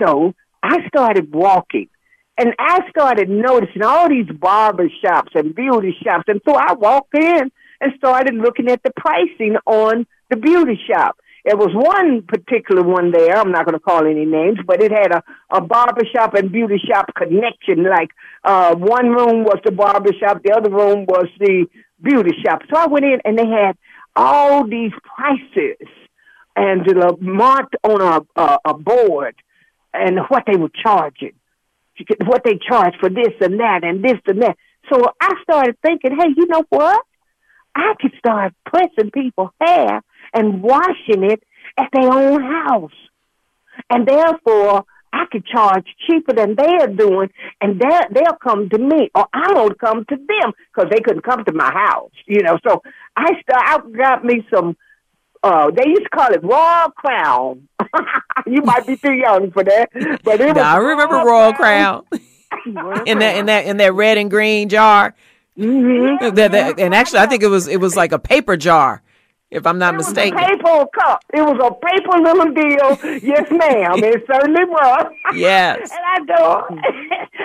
[0.00, 1.88] So I started walking,
[2.42, 7.14] and I started noticing all these barber shops and beauty shops, and so I walked
[7.16, 11.18] in and started looking at the pricing on the beauty shop.
[11.44, 13.36] There was one particular one there.
[13.36, 16.80] I'm not going to call any names, but it had a, a barbershop and beauty
[16.84, 17.84] shop connection.
[17.84, 18.10] Like
[18.42, 21.66] uh, one room was the barbershop, the other room was the
[22.02, 22.62] beauty shop.
[22.72, 23.76] So I went in and they had
[24.16, 25.86] all these prices,
[26.56, 29.36] Angela, marked on a, a, a board
[29.94, 31.34] and what they were charging,
[32.26, 34.56] what they charge for this and that and this and that.
[34.92, 37.04] So I started thinking, hey, you know what?
[37.74, 40.02] I could start pressing people hair
[40.34, 41.42] and washing it
[41.78, 42.90] at their own house.
[43.90, 49.26] And therefore, I could charge cheaper than they're doing, and they'll come to me, or
[49.32, 52.58] I won't come to them because they couldn't come to my house, you know.
[52.66, 52.82] So
[53.16, 54.76] I start, I got me some.
[55.42, 57.68] Uh, they used to call it Royal Crown.
[58.46, 59.88] you might be too young for that,
[60.22, 60.56] but it was.
[60.56, 62.04] No, I remember Royal Crown.
[62.10, 63.08] Crown.
[63.08, 65.14] in that in that in that red and green jar.
[65.58, 66.34] Mm-hmm.
[66.36, 69.02] That, that, and actually, I think it was it was like a paper jar
[69.52, 70.34] if I'm not it mistaken.
[70.34, 71.24] Was a paper cup.
[71.34, 73.20] It was a paper little deal.
[73.22, 74.02] yes, ma'am.
[74.02, 75.12] It certainly was.
[75.34, 75.90] Yes.
[75.92, 76.66] and I go,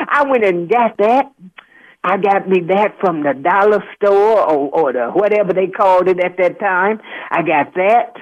[0.07, 1.31] I went and got that.
[2.07, 6.23] I got me that from the dollar store or, or the whatever they called it
[6.23, 7.01] at that time.
[7.29, 8.13] I got that.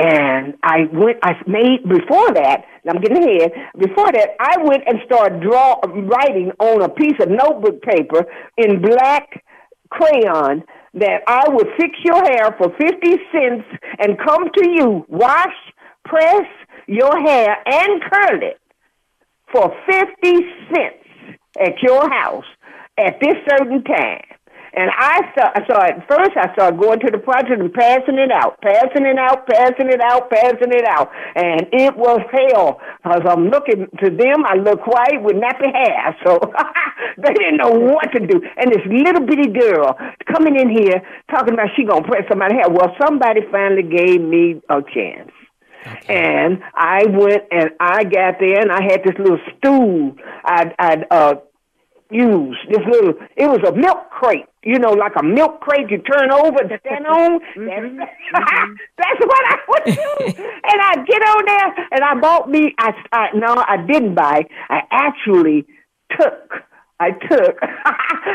[0.00, 4.98] And I went, I made, before that, I'm getting ahead, before that, I went and
[5.04, 8.24] started draw, writing on a piece of notebook paper
[8.56, 9.44] in black
[9.90, 10.64] crayon
[10.94, 13.64] that I would fix your hair for 50 cents
[14.00, 15.54] and come to you, wash,
[16.04, 16.46] press
[16.88, 18.60] your hair, and curl it
[19.52, 20.32] for 50
[20.72, 22.44] cents at your house
[23.00, 24.22] at this certain time.
[24.72, 28.30] And I saw, so at first I started going to the project and passing it
[28.30, 31.10] out, passing it out, passing it out, passing it out.
[31.34, 32.78] And it was hell.
[33.02, 36.16] Because I'm looking to them, I look white with nappy hair.
[36.26, 36.38] So
[37.18, 38.40] they didn't know what to do.
[38.56, 39.96] And this little bitty girl
[40.30, 42.70] coming in here talking about she going to press somebody's hair.
[42.70, 45.32] Well, somebody finally gave me a chance.
[45.86, 46.14] Okay.
[46.14, 51.06] And I went and I got there and I had this little stool I'd, I'd
[51.10, 51.34] uh,
[52.10, 52.58] use.
[52.68, 56.30] This little, it was a milk crate you know, like a milk crate you turn
[56.30, 57.40] over to stand on.
[57.56, 57.98] mm-hmm.
[58.98, 60.42] That's what I would do.
[60.42, 62.74] and I get on there and I bought me.
[62.78, 64.44] I, I no, I didn't buy.
[64.68, 65.66] I actually
[66.18, 66.52] took.
[67.02, 67.58] I took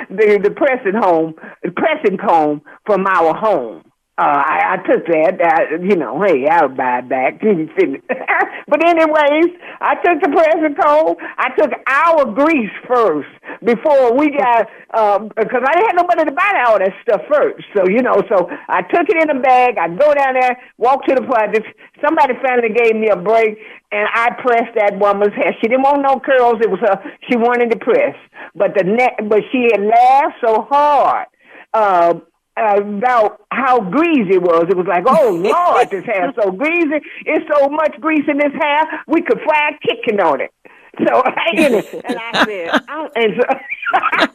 [0.10, 3.84] the the pressing home, the pressing comb from our home
[4.17, 5.36] uh, I, I took that.
[5.43, 7.36] Uh, you know, hey, I'll buy it back.
[8.67, 9.51] but anyways,
[9.82, 11.15] I took the present comb.
[11.38, 13.28] I took our grease first
[13.60, 17.67] before we got, because um, I didn't have nobody to buy all that stuff first.
[17.75, 19.75] So, you know, so I took it in a bag.
[19.78, 21.67] I go down there, walk to the project.
[21.99, 23.60] Somebody finally gave me a break,
[23.91, 25.51] and I pressed that woman's hair.
[25.60, 26.63] She didn't want no curls.
[26.63, 27.04] It was her.
[27.28, 28.15] She wanted to press,
[28.56, 31.28] but the neck, but she had laughed so hard.
[31.73, 32.13] Uh,
[32.58, 34.65] about how greasy it was.
[34.70, 37.02] It was like, oh Lord, this hair so greasy.
[37.26, 39.04] It's so much grease in this hair.
[39.08, 40.52] We could fry chicken on it.
[41.00, 41.22] So
[41.56, 44.28] and I said, oh, and so,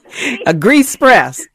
[0.47, 1.47] A grease press.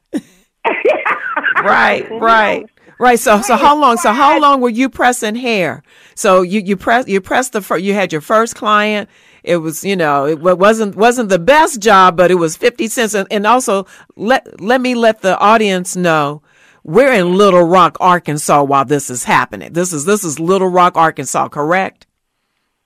[1.64, 2.66] right, right.
[2.98, 3.20] Right.
[3.20, 3.98] So, so how long?
[3.98, 5.84] So, how long were you pressing hair?
[6.16, 9.10] So, you you press you pressed the fir- you had your first client.
[9.44, 13.14] It was you know it wasn't wasn't the best job, but it was fifty cents.
[13.14, 16.42] And, and also let let me let the audience know
[16.86, 19.74] we're in Little Rock, Arkansas, while this is happening.
[19.74, 22.06] This is this is Little Rock, Arkansas, correct?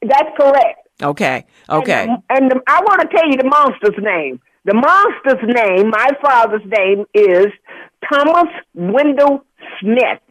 [0.02, 0.88] that's correct.
[1.04, 1.46] Okay.
[1.70, 2.04] Okay.
[2.04, 4.40] And, and the, I want to tell you the monster's name.
[4.64, 7.48] The monster's name, my father's name, is
[8.12, 9.44] Thomas Wendell
[9.82, 10.22] Smith.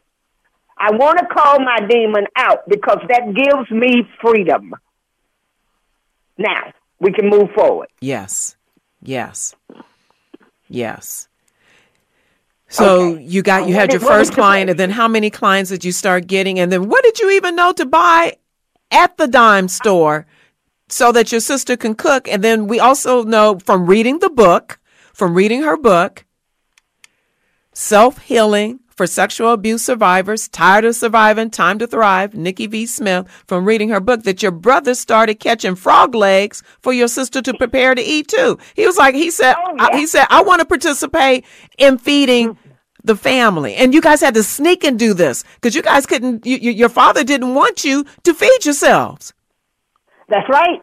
[0.79, 4.75] I want to call my demon out because that gives me freedom.
[6.39, 7.89] Now, we can move forward.
[8.01, 8.57] Yes.
[9.03, 9.55] Yes.
[10.69, 11.28] Yes.
[12.69, 13.23] So Okay.
[13.23, 16.27] you got you had your first client, and then how many clients did you start
[16.27, 16.59] getting?
[16.61, 18.37] And then what did you even know to buy
[18.91, 20.27] at the dime store
[20.89, 22.29] so that your sister can cook?
[22.29, 24.79] And then we also know from reading the book,
[25.15, 26.27] from reading her book,
[27.73, 32.85] Self Healing for Sexual Abuse Survivors, Tired of Surviving, Time to Thrive, Nickie V.
[32.85, 37.41] Smith, from reading her book, that your brother started catching frog legs for your sister
[37.41, 38.59] to prepare to eat too.
[38.75, 41.45] He was like, he said, Oh, I- he said, I want to participate
[41.79, 42.59] in feeding
[43.05, 43.77] the family.
[43.77, 46.73] And you guys had to sneak and do this because you guys couldn't, you, you,
[46.73, 49.33] your father didn't want you to feed yourselves.
[50.29, 50.81] That's right.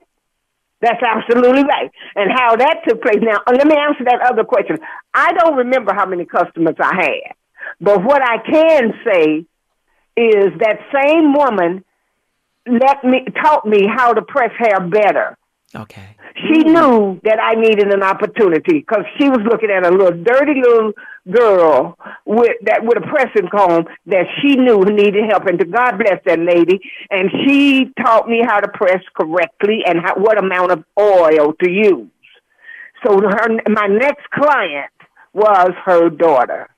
[0.80, 1.92] That's absolutely right.
[2.16, 3.18] And how that took place.
[3.22, 4.78] Now, let me answer that other question.
[5.14, 7.36] I don't remember how many customers I had,
[7.82, 9.46] but what I can say
[10.18, 11.84] is that same woman
[12.68, 15.38] let me taught me how to press hair better.
[15.76, 16.16] Okay.
[16.36, 16.74] She mm.
[16.74, 20.94] knew that I needed an opportunity because she was looking at a little dirty little
[21.32, 25.46] girl with that with a pressing comb that she knew needed help.
[25.46, 26.80] And to God bless that lady.
[27.10, 31.70] And she taught me how to press correctly and how, what amount of oil to
[31.70, 32.10] use.
[33.06, 34.92] So her, my next client
[35.34, 36.70] was her daughter.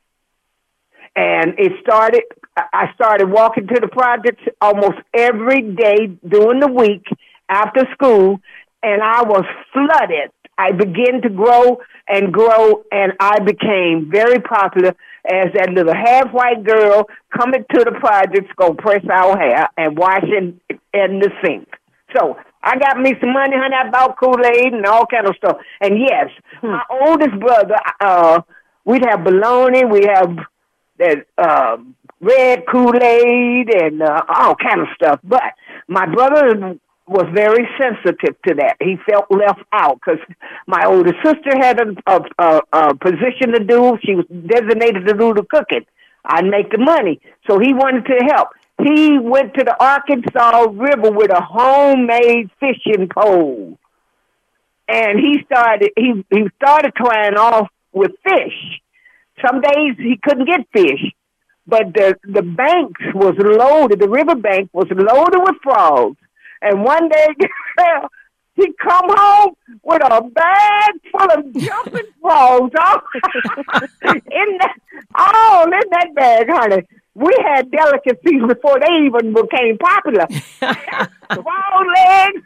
[1.17, 2.21] And it started,
[2.55, 7.05] I started walking to the projects almost every day during the week
[7.49, 8.39] after school,
[8.83, 10.31] and I was flooded.
[10.59, 16.31] I began to grow and grow, and I became very popular as that little half
[16.31, 20.59] white girl coming to the projects, go press our hair and wash in,
[20.93, 21.67] in the sink.
[22.15, 23.75] So I got me some money, honey.
[23.75, 25.57] I bought Kool Aid and all kind of stuff.
[25.81, 26.29] And yes,
[26.61, 28.41] my oldest brother, uh,
[28.85, 30.37] we'd have bologna, we have
[30.99, 31.77] that uh,
[32.19, 35.19] red Kool Aid and uh, all kind of stuff.
[35.23, 35.53] But
[35.87, 38.75] my brother was very sensitive to that.
[38.81, 40.19] He felt left out because
[40.67, 43.97] my older sister had a, a, a, a position to do.
[44.03, 45.85] She was designated to do the cooking.
[46.25, 47.21] I'd make the money.
[47.49, 48.49] So he wanted to help.
[48.83, 53.79] He went to the Arkansas River with a homemade fishing pole.
[54.89, 58.81] And he started he he started trying off with fish.
[59.45, 61.13] Some days he couldn't get fish.
[61.67, 66.17] But the the banks was loaded, the river bank was loaded with frogs.
[66.61, 67.27] And one day
[68.55, 73.01] he come home with a bag full of jumping frogs all
[74.13, 74.75] in that
[75.13, 76.87] all in that bag, honey.
[77.15, 80.27] We had delicacies before they even became popular.
[80.59, 82.43] Frog legs.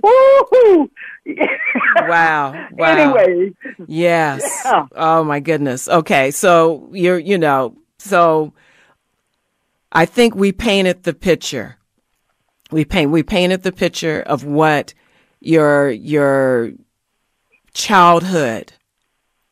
[0.00, 0.90] Woo-hoo.
[1.26, 2.68] Wow.
[2.72, 3.14] Wow.
[3.14, 3.52] Anyway,
[3.86, 4.62] Yes.
[4.64, 4.86] Yeah.
[4.94, 5.88] Oh my goodness.
[5.88, 6.30] Okay.
[6.30, 8.52] So you're, you know, so
[9.92, 11.76] I think we painted the picture.
[12.70, 14.92] We paint, we painted the picture of what
[15.40, 16.72] your, your
[17.74, 18.72] childhood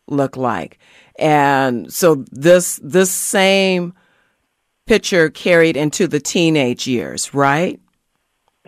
[0.08, 0.78] looked like.
[1.18, 3.94] And so this, this same
[4.86, 7.78] picture carried into the teenage years, right?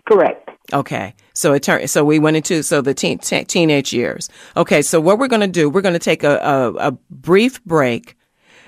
[0.07, 0.44] correct.
[0.75, 1.15] Okay.
[1.35, 4.29] So it turned, so we went into, so the teen, te- teenage years.
[4.57, 4.83] Okay.
[4.83, 8.17] So what we're going to do, we're going to take a, a, a brief break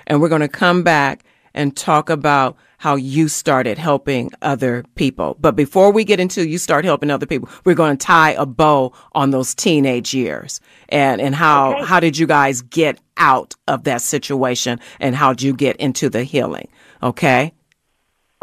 [0.07, 5.35] and we're going to come back and talk about how you started helping other people.
[5.39, 8.45] But before we get into you start helping other people, we're going to tie a
[8.45, 11.85] bow on those teenage years and, and how, Okay.
[11.85, 16.09] how did you guys get out of that situation and how did you get into
[16.09, 16.67] the healing?
[17.01, 17.51] Okay.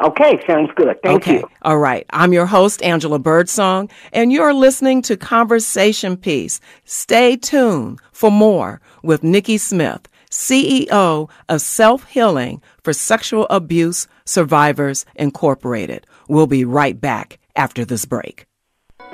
[0.02, 1.00] Okay, sounds good.
[1.02, 1.38] Thank okay.
[1.38, 1.50] you.
[1.62, 2.04] All right.
[2.10, 6.60] I'm your host, Angela Birdsong, and you're listening to Conversation Piece.
[6.84, 15.04] Stay tuned for more with Nickie Smith, CEO of Self Healing for Sexual Abuse Survivors
[15.14, 16.06] Incorporated.
[16.28, 18.46] We'll be right back after this break.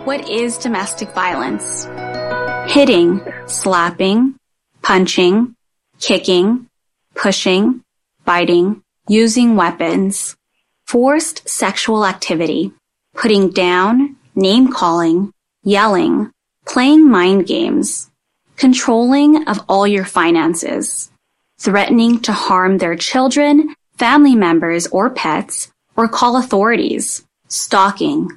[0.05, 1.85] What is domestic violence?
[2.73, 4.35] Hitting, slapping,
[4.81, 5.55] punching,
[5.99, 6.69] kicking,
[7.15, 7.83] pushing,
[8.25, 10.37] biting, using weapons,
[10.91, 12.73] forced sexual activity,
[13.15, 15.33] putting down, name calling,
[15.63, 16.29] yelling,
[16.67, 18.11] playing mind games,
[18.57, 21.09] controlling of all your finances,
[21.61, 28.29] threatening to harm their children, family members, or pets, or call authorities, stalking.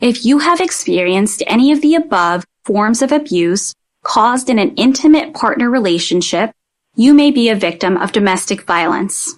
[0.00, 3.74] If you have experienced any of the above forms of abuse
[4.04, 6.52] caused in an intimate partner relationship,
[6.94, 9.36] you may be a victim of domestic violence.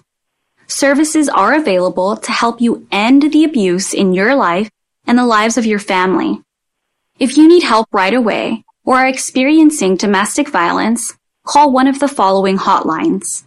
[0.71, 4.69] Services are available to help you end the abuse in your life
[5.05, 6.41] and the lives of your family.
[7.19, 12.07] If you need help right away or are experiencing domestic violence, call one of the
[12.07, 13.43] following hotlines.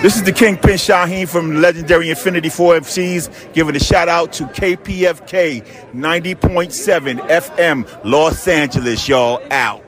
[0.00, 4.44] This is the Kingpin Shaheen from legendary Infinity 4 MCs giving a shout out to
[4.44, 9.82] KPFK 90.7 FM Los Angeles, y'all out.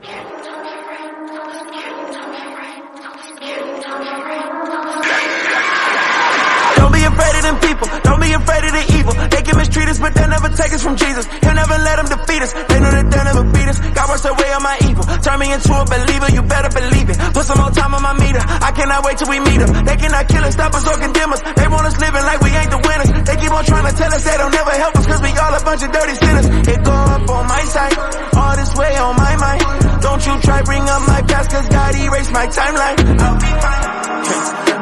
[9.91, 11.27] Us, but they'll never take us from Jesus.
[11.43, 12.55] He'll never let them defeat us.
[12.55, 13.77] They know that they'll never beat us.
[13.91, 15.03] God works away on my evil.
[15.19, 16.31] Turn me into a believer.
[16.31, 17.19] You better believe it.
[17.35, 18.39] Put some more time on my meter.
[18.39, 19.69] I cannot wait till we meet them.
[19.83, 21.43] They cannot kill us, stop us, or condemn us.
[21.43, 23.09] They want us living like we ain't the winners.
[23.27, 25.53] They keep on trying to tell us they don't never help us, cause we all
[25.53, 26.47] a bunch of dirty sinners.
[26.71, 27.93] It go up on my side.
[28.33, 29.59] All this way on my mind.
[30.01, 32.97] Don't you try bring up my past, cause God erased my timeline.
[33.19, 34.01] I'll be fine.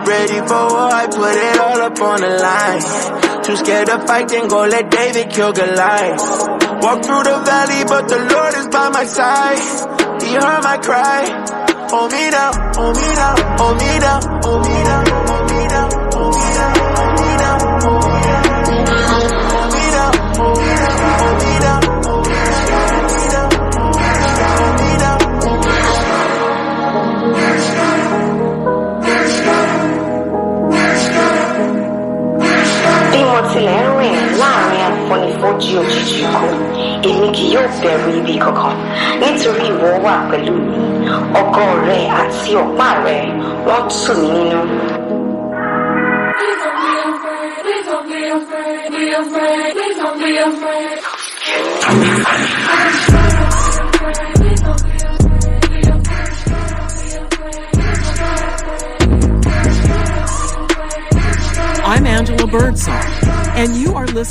[0.06, 3.39] Ready for war, I put it all up on the line.
[3.50, 6.22] Too scared to fight, then go let David kill Goliath.
[6.84, 10.22] Walk through the valley, but the Lord is by my side.
[10.22, 11.26] He heard my cry.
[11.90, 15.19] Hold me down, hold me down, hold me down, hold me down,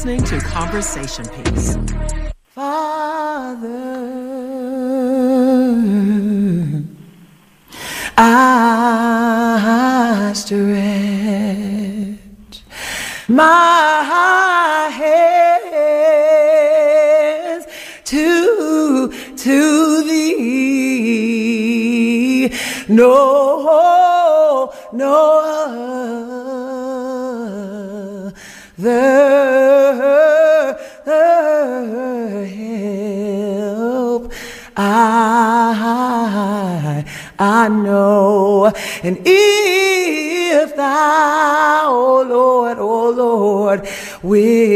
[0.05, 1.78] listening to Conversation Piece.
[39.09, 43.88] And if thou, oh Lord, oh Lord,
[44.22, 44.66] withdraw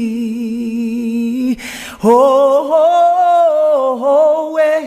[2.03, 4.81] Oh, oh, oh where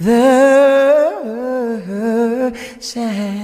[0.00, 0.26] the
[2.80, 3.35] shall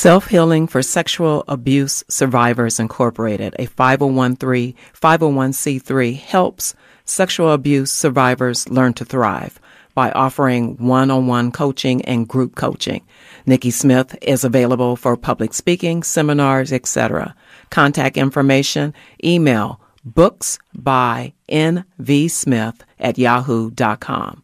[0.00, 6.74] Self Healing for Sexual Abuse Survivors Incorporated, a 501 501c3 helps
[7.04, 9.60] sexual abuse survivors learn to thrive
[9.94, 13.04] by offering one-on-one coaching and group coaching.
[13.46, 17.34] Nickie Smith is available for public speaking, seminars, etc.
[17.68, 24.42] Contact information, email books by nvsmith at yahoo.com.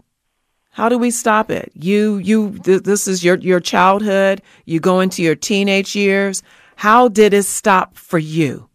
[0.71, 1.71] How do we stop it?
[1.73, 4.41] You, you, th- this is your, your childhood.
[4.65, 6.43] You go into your teenage years.
[6.75, 8.67] How did it stop for you?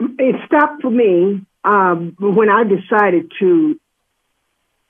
[0.00, 3.78] It stopped for me um, when I decided to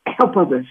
[0.07, 0.67] help others.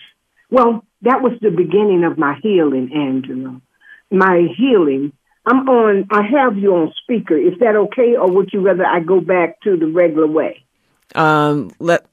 [0.49, 3.61] Well, that was the beginning of my healing, Angela.
[4.09, 5.13] My healing.
[5.45, 6.07] I'm on.
[6.09, 7.38] I have you on speaker.
[7.38, 10.63] Is that okay, or would you rather I go back to the regular way?
[11.15, 12.05] Um, let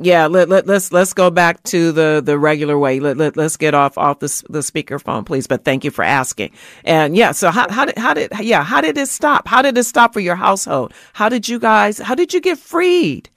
[0.00, 3.00] yeah, let, let, let's let's go back to the, the regular way.
[3.00, 5.46] Let, let, let's get off off the the speakerphone, please.
[5.46, 6.52] But thank you for asking.
[6.84, 9.48] And yeah, so how how did how did yeah how did it stop?
[9.48, 10.92] How did it stop for your household?
[11.12, 11.98] How did you guys?
[11.98, 13.28] How did you get freed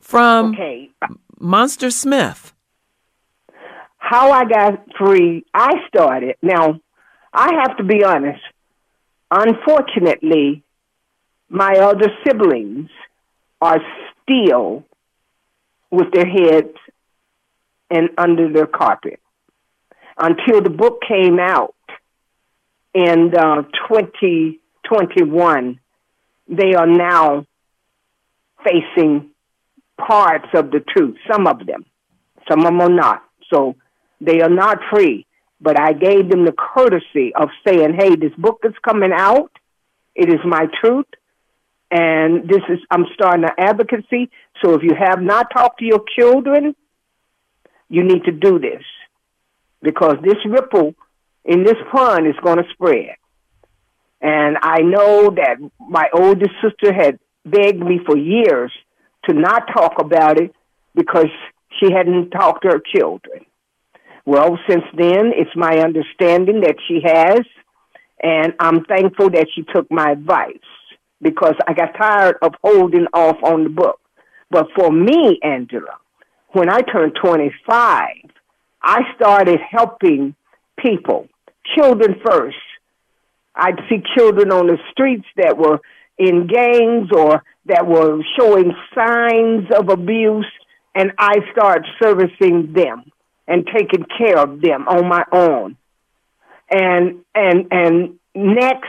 [0.00, 0.90] from Okay.
[1.38, 2.52] Monster Smith?
[3.98, 6.36] How I got free, I started.
[6.42, 6.80] Now,
[7.32, 8.40] I have to be honest.
[9.30, 10.62] Unfortunately,
[11.50, 12.88] my other siblings
[13.60, 13.80] are
[14.22, 14.84] still
[15.90, 16.76] with their heads
[17.90, 19.20] and under their carpet
[20.18, 21.74] until the book came out
[22.94, 25.80] in uh, 2021.
[26.48, 27.44] They are now
[28.64, 29.30] facing
[29.98, 31.84] parts of the truth, some of them.
[32.50, 33.22] Some of them are not.
[33.52, 33.76] So
[34.20, 35.26] they are not free.
[35.60, 39.50] But I gave them the courtesy of saying, hey, this book is coming out.
[40.14, 41.06] It is my truth.
[41.90, 44.30] And this is, I'm starting an advocacy.
[44.62, 46.74] So if you have not talked to your children,
[47.88, 48.82] you need to do this
[49.82, 50.94] because this ripple
[51.44, 53.14] in this pond is going to spread.
[54.20, 58.72] And I know that my oldest sister had begged me for years
[59.28, 60.54] to not talk about it
[60.94, 61.28] because
[61.78, 63.46] she hadn't talked to her children.
[64.26, 67.40] Well, since then, it's my understanding that she has,
[68.22, 70.58] and I'm thankful that she took my advice
[71.22, 74.00] because I got tired of holding off on the book.
[74.50, 75.98] But for me, Angela,
[76.52, 78.08] when I turned 25,
[78.82, 80.34] I started helping
[80.78, 81.28] people,
[81.76, 82.56] children first.
[83.54, 85.80] I'd see children on the streets that were
[86.16, 90.50] in gangs or that were showing signs of abuse,
[90.94, 93.10] and I started servicing them
[93.46, 95.76] and taking care of them on my own.
[96.70, 98.88] And and and next,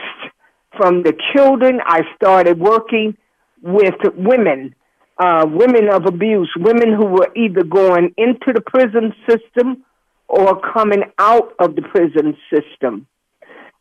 [0.76, 3.16] from the children, I started working
[3.62, 4.74] with women,
[5.20, 9.84] uh, women of abuse, women who were either going into the prison system
[10.28, 13.06] or coming out of the prison system.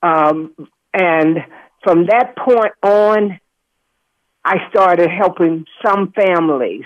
[0.04, 0.54] Um,
[0.94, 1.38] and
[1.82, 3.40] from that point on,
[4.44, 6.86] I started helping some families.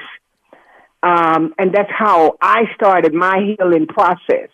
[1.01, 4.49] Um, and that's how I started my healing process.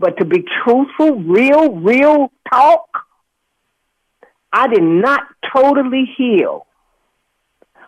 [0.00, 2.88] But to be truthful, real, real talk,
[4.52, 5.22] I did not
[5.54, 6.66] totally heal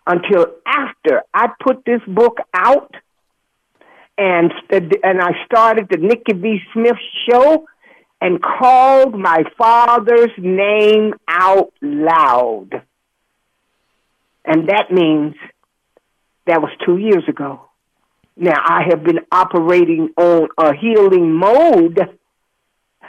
[0.07, 2.95] until after I put this book out
[4.19, 6.61] and and I started the Nickie V.
[6.73, 6.97] Smith
[7.29, 7.67] show
[8.21, 12.83] and called my father's name out loud.
[14.45, 15.35] And that means
[16.47, 17.69] that was two years ago.
[18.37, 21.99] Now I have been operating on a healing mode,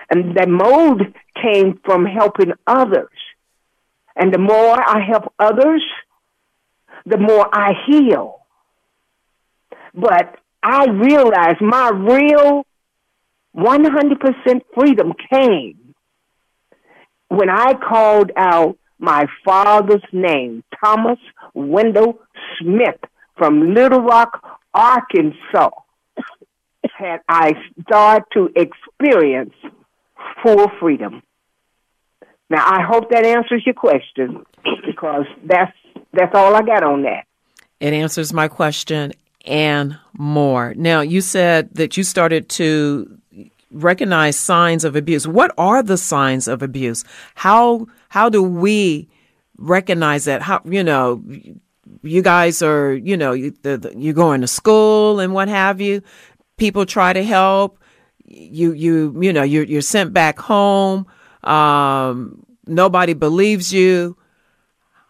[0.09, 3.09] and that mode came from helping others.
[4.15, 5.83] And the more I help others,
[7.05, 8.39] the more I heal.
[9.93, 12.65] But I realized my real
[13.55, 15.83] 100% freedom came
[17.27, 21.19] when I called out my father's name, Thomas
[21.53, 22.19] Wendell
[22.59, 22.99] Smith
[23.37, 25.71] from Little Rock, Arkansas.
[26.97, 29.53] Had I started to experience
[30.43, 31.23] full freedom.
[32.49, 34.45] Now I hope that answers your question
[34.85, 35.75] because that's
[36.13, 37.25] that's all I got on that.
[37.79, 39.13] It answers my question
[39.45, 40.73] and more.
[40.75, 43.19] Now, you said that you started to
[43.71, 45.27] recognize signs of abuse.
[45.27, 47.03] What are the signs of abuse?
[47.35, 49.09] How how do we
[49.57, 50.41] recognize that?
[50.43, 51.23] How you know
[52.03, 55.81] you guys are, you know, you, the, the, you're going to school and what have
[55.81, 56.01] you.
[56.57, 57.79] People try to help.
[58.25, 61.05] You, you, you know, you're, you're sent back home.
[61.43, 64.17] Um, nobody believes you.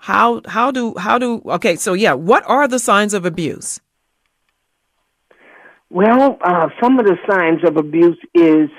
[0.04, 1.78] How, how do, how do, okay.
[1.78, 3.80] So yeah, what are the signs of abuse?
[5.90, 8.70] Well, uh, some of the signs of abuse is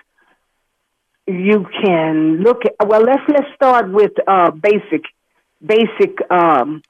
[1.26, 2.86] you can look at.
[2.86, 5.04] Well, let's let's start with uh, basic,
[5.64, 6.82] basic um,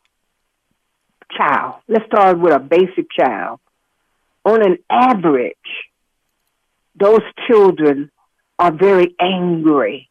[1.37, 1.75] child.
[1.87, 3.61] Let's start with a basic child.
[4.45, 5.55] On an average,
[6.99, 8.11] those children
[8.59, 10.09] are very angry.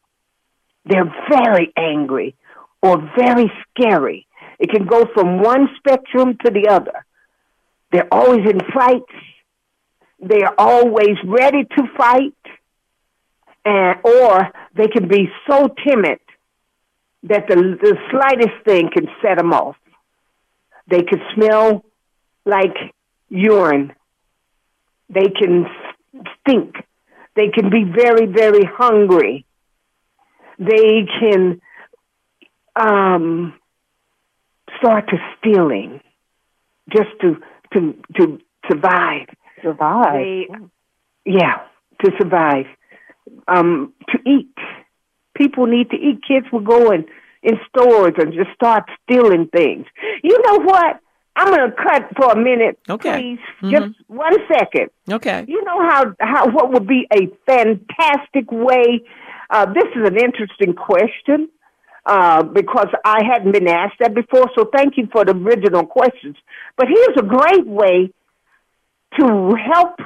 [0.86, 2.36] They're very angry
[2.84, 4.26] or very scary.
[4.58, 7.04] It can go from one spectrum to the other.
[7.90, 9.12] They're always in fights
[10.24, 12.34] they are always ready to fight,
[13.64, 16.20] and or they can be so timid
[17.24, 19.76] that the the slightest thing can set them off.
[20.88, 21.84] They can smell
[22.46, 22.76] like
[23.28, 23.92] urine.
[25.08, 25.66] They can
[26.40, 26.74] stink.
[27.36, 29.44] They can be very, very hungry.
[30.58, 31.60] They can
[32.76, 33.54] um,
[34.78, 36.00] start to stealing
[36.90, 37.36] just to
[37.72, 38.38] to to
[38.70, 39.26] survive
[39.62, 40.14] survive.
[40.14, 40.46] They,
[41.24, 41.62] yeah,
[42.04, 42.66] to survive.
[43.48, 44.54] Um, to eat.
[45.34, 46.20] People need to eat.
[46.26, 47.06] Kids will go in,
[47.42, 49.86] in stores and just start stealing things.
[50.22, 51.00] You know what?
[51.36, 53.18] I'm going to cut for a minute, Okay.
[53.20, 53.38] please.
[53.62, 53.70] Mhm.
[53.70, 54.90] Just one second.
[55.10, 55.44] Okay.
[55.48, 59.02] You know how how what would be a fantastic way?
[59.50, 61.48] Uh, this is an interesting question
[62.06, 64.50] uh, because I hadn't been asked that before.
[64.56, 66.36] So thank you for the original questions.
[66.76, 68.10] But here's a great way
[69.18, 69.98] to help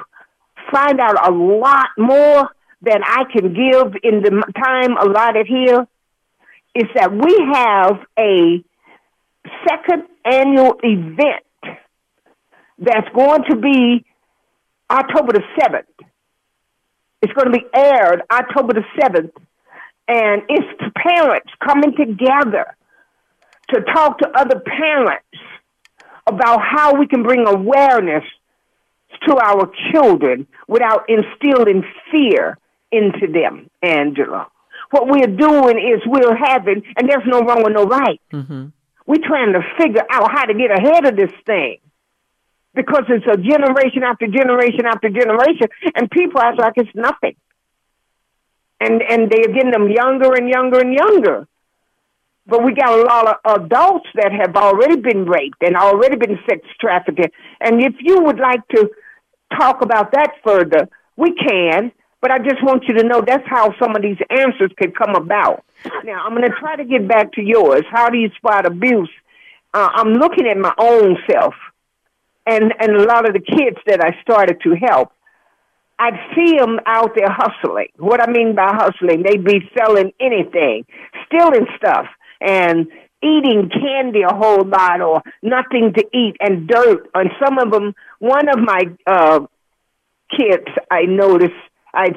[0.71, 2.49] find out a lot more
[2.81, 5.87] than I can give in the time allotted here.
[6.75, 8.63] Is that we have a
[9.67, 11.43] second annual event
[12.77, 14.05] that's going to be
[14.89, 16.07] October the 7th.
[17.21, 19.31] It's going to be aired October the 7th.
[20.09, 22.75] And it's the parents coming together
[23.69, 25.37] to talk to other parents
[26.25, 28.23] about how we can bring awareness
[29.27, 32.57] to our children without instilling fear
[32.91, 34.47] into them, Angela.
[34.89, 38.19] What we're doing is we're having, and there's no wrong or no right.
[38.33, 38.65] Mm-hmm.
[39.05, 41.77] We're trying to figure out how to get ahead of this thing
[42.73, 47.35] because it's a generation after generation after generation, and people act like it's nothing.
[48.79, 51.47] And and they're getting them younger and younger and younger.
[52.47, 56.39] But we got a lot of adults that have already been raped and already been
[56.49, 57.33] sex trafficked.
[57.61, 58.89] And if you would like to
[59.55, 61.91] talk about that further, we can.
[62.21, 65.15] But I just want you to know that's how some of these answers could come
[65.15, 65.63] about.
[66.03, 67.83] Now, I'm going to try to get back to yours.
[67.89, 69.09] How do you spot abuse?
[69.73, 71.53] Uh, I'm looking at my own self
[72.45, 75.11] and, and a lot of the kids that I started to help.
[75.99, 77.89] I'd see them out there hustling.
[77.97, 80.85] What I mean by hustling, they'd be selling anything,
[81.25, 82.05] stealing stuff,
[82.39, 82.87] and
[83.21, 87.09] eating candy a whole lot or nothing to eat and dirt.
[87.13, 89.41] And some of them, one of my uh,
[90.31, 91.51] kids, I noticed,
[91.93, 92.11] I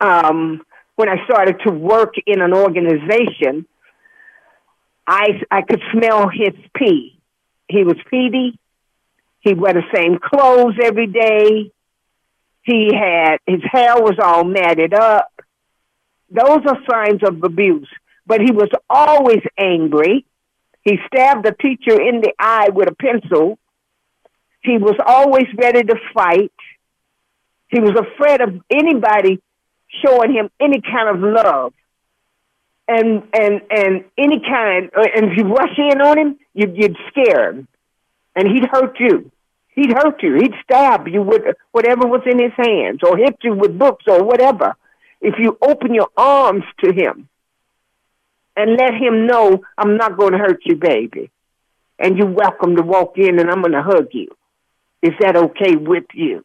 [0.00, 0.62] um,
[0.96, 3.66] when I started to work in an organization,
[5.06, 7.18] I I could smell his pee.
[7.68, 8.58] He was peedy.
[9.40, 11.72] He wore the same clothes every day.
[12.62, 15.32] He had his hair was all matted up.
[16.30, 17.88] Those are signs of abuse.
[18.26, 20.24] But he was always angry.
[20.82, 23.58] He stabbed a teacher in the eye with a pencil.
[24.62, 26.52] He was always ready to fight.
[27.68, 29.40] He was afraid of anybody
[30.04, 31.72] showing him any kind of love.
[32.88, 37.50] And and and any kind, and if you rush in on him, you'd, you'd scare
[37.50, 37.68] him,
[38.34, 39.30] and he'd hurt you.
[39.74, 40.34] He'd hurt you.
[40.34, 41.42] He'd stab you with
[41.72, 44.74] whatever was in his hands, or hit you with books or whatever.
[45.20, 47.28] If you open your arms to him
[48.56, 51.30] and let him know, I'm not going to hurt you, baby,
[51.98, 54.28] and you're welcome to walk in, and I'm going to hug you.
[55.02, 56.44] Is that okay with you?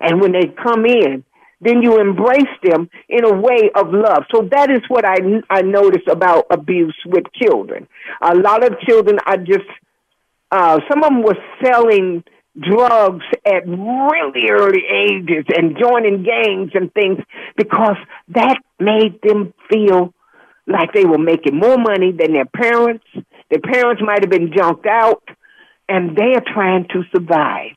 [0.00, 1.24] And when they come in,
[1.60, 4.24] then you embrace them in a way of love.
[4.34, 5.18] So that is what I,
[5.50, 7.86] I notice about abuse with children.
[8.22, 9.68] A lot of children are just,
[10.50, 12.24] uh, some of them were selling
[12.58, 17.18] drugs at really early ages and joining gangs and things
[17.56, 17.96] because
[18.28, 20.12] that made them feel
[20.66, 23.04] like they were making more money than their parents.
[23.50, 25.22] Their parents might have been junked out
[25.88, 27.76] and they're trying to survive.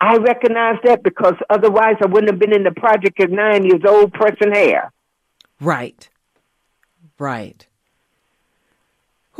[0.00, 3.82] I recognize that because otherwise I wouldn't have been in the project at nine years
[3.86, 4.92] old pressing hair.
[5.60, 6.08] Right.
[7.18, 7.66] Right.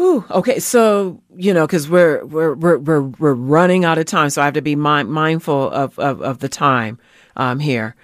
[0.00, 4.30] Whew, okay, so you know, because we're, we're we're we're we're running out of time,
[4.30, 6.98] so I have to be mind, mindful of, of of the time
[7.36, 7.94] um, here.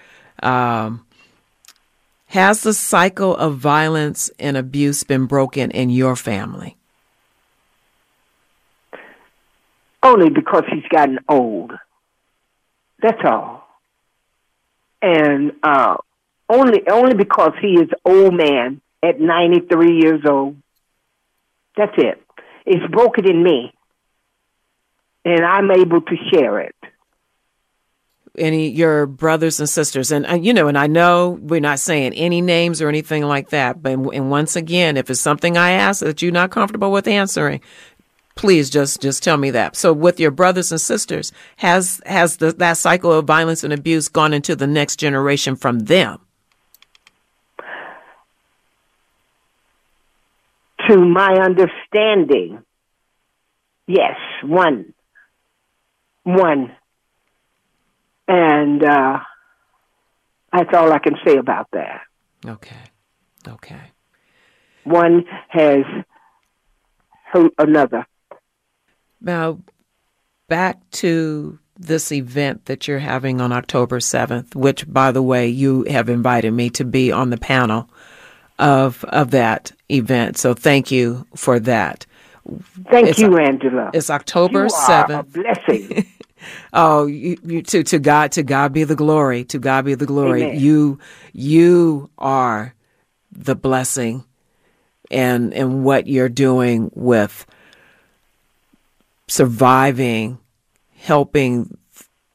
[0.42, 1.06] Um,
[2.26, 6.76] has the cycle of violence and abuse been broken in your family?
[10.02, 11.72] Only because he's gotten old.
[13.00, 13.66] That's all.
[15.00, 15.96] And uh,
[16.50, 20.56] only only because he is old man at 93 years old.
[21.76, 22.22] That's it.
[22.64, 23.72] It's broken in me.
[25.24, 26.74] And I'm able to share it.
[28.38, 32.42] Any your brothers and sisters, and you know, and I know we're not saying any
[32.42, 36.20] names or anything like that, but and once again, if it's something I ask that
[36.20, 37.62] you're not comfortable with answering,
[38.34, 39.74] please just just tell me that.
[39.74, 44.08] So, with your brothers and sisters, has has the, that cycle of violence and abuse
[44.08, 46.20] gone into the next generation from them?
[50.88, 52.62] To my understanding,
[53.86, 54.94] yes, one,
[56.22, 56.76] one,
[58.28, 59.18] and uh,
[60.52, 62.02] that's all I can say about that.
[62.46, 62.76] Okay,
[63.48, 63.80] okay.
[64.84, 65.84] One has
[67.32, 68.06] hurt another.
[69.20, 69.58] Now,
[70.48, 75.84] back to this event that you're having on October 7th, which, by the way, you
[75.84, 77.90] have invited me to be on the panel
[78.58, 80.36] of of that event.
[80.38, 82.06] So thank you for that.
[82.90, 83.90] Thank It's- you, Angela.
[83.92, 85.32] It's October seventh.
[85.32, 86.06] blessing.
[86.72, 89.42] Oh, you, you, to to God to God be the glory.
[89.46, 90.42] To God be the glory.
[90.44, 90.60] Amen.
[90.60, 90.98] You
[91.32, 92.74] you are
[93.32, 94.22] the blessing,
[95.10, 97.46] and and what you're doing with
[99.26, 100.38] surviving,
[100.98, 101.76] helping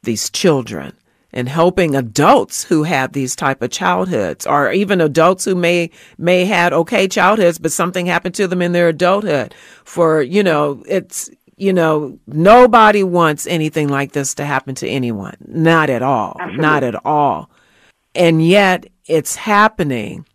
[0.04, 0.94] these children
[1.34, 6.46] and helping adults who have these type of childhoods or even adults who may may
[6.46, 9.56] had okay childhoods but something happened to them in their adulthood.
[9.84, 15.38] For you know it's you know nobody wants anything like this to happen to anyone.
[15.48, 16.38] Not at all.
[16.52, 17.50] Not at all.
[18.14, 20.26] And yet it's happening.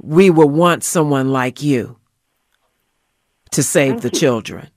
[0.00, 1.96] We will want someone like you
[3.50, 4.68] to save the children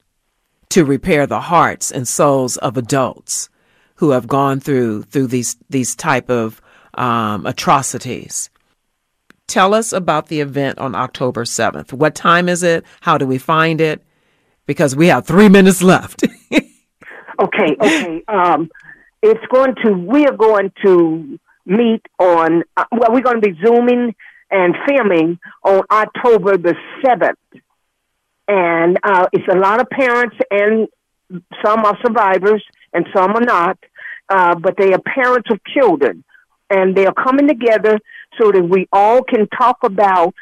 [0.69, 3.49] to repair the hearts and souls of adults
[4.01, 6.59] who have gone through through these these type of
[6.95, 8.49] um, atrocities.
[9.45, 11.93] Tell us about the event on October seventh.
[11.93, 12.83] What time is it?
[13.01, 14.03] How do we find it?
[14.65, 16.23] Because we have three minutes left.
[17.41, 18.23] Okay, okay.
[18.27, 18.69] Um,
[19.23, 19.93] it's going to.
[19.93, 22.61] We are going to meet on.
[22.77, 24.13] Uh, well, we're going to be zooming
[24.51, 27.39] and filming on October the seventh,
[28.47, 30.87] and uh, it's a lot of parents and
[31.63, 33.77] some are survivors and some are not,
[34.31, 36.23] uh, but they are parents of children,
[36.69, 37.99] and they are coming together
[38.39, 40.33] so that we all can talk about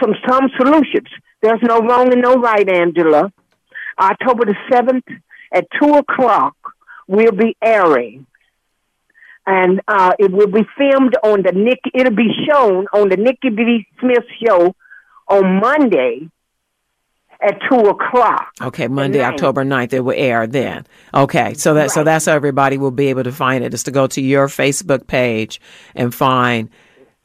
[0.00, 1.08] some some solutions.
[1.40, 3.32] There's no wrong and no right, Angela.
[3.98, 5.06] October the seventh
[5.52, 6.54] at two o'clock,
[7.08, 8.26] we'll be airing,
[9.46, 11.80] and uh, it will be filmed on the Nick.
[11.94, 13.86] It'll be shown on the Nickie B.
[14.00, 14.74] Smith show
[15.28, 16.28] on Monday
[17.42, 18.52] at two o'clock.
[18.62, 19.22] okay, Monday.
[19.22, 20.86] October 9th, it will air then.
[21.14, 23.74] Okay, so that so that's how everybody will be able to find it.
[23.74, 25.60] Is to go to your Facebook page
[25.94, 26.68] and find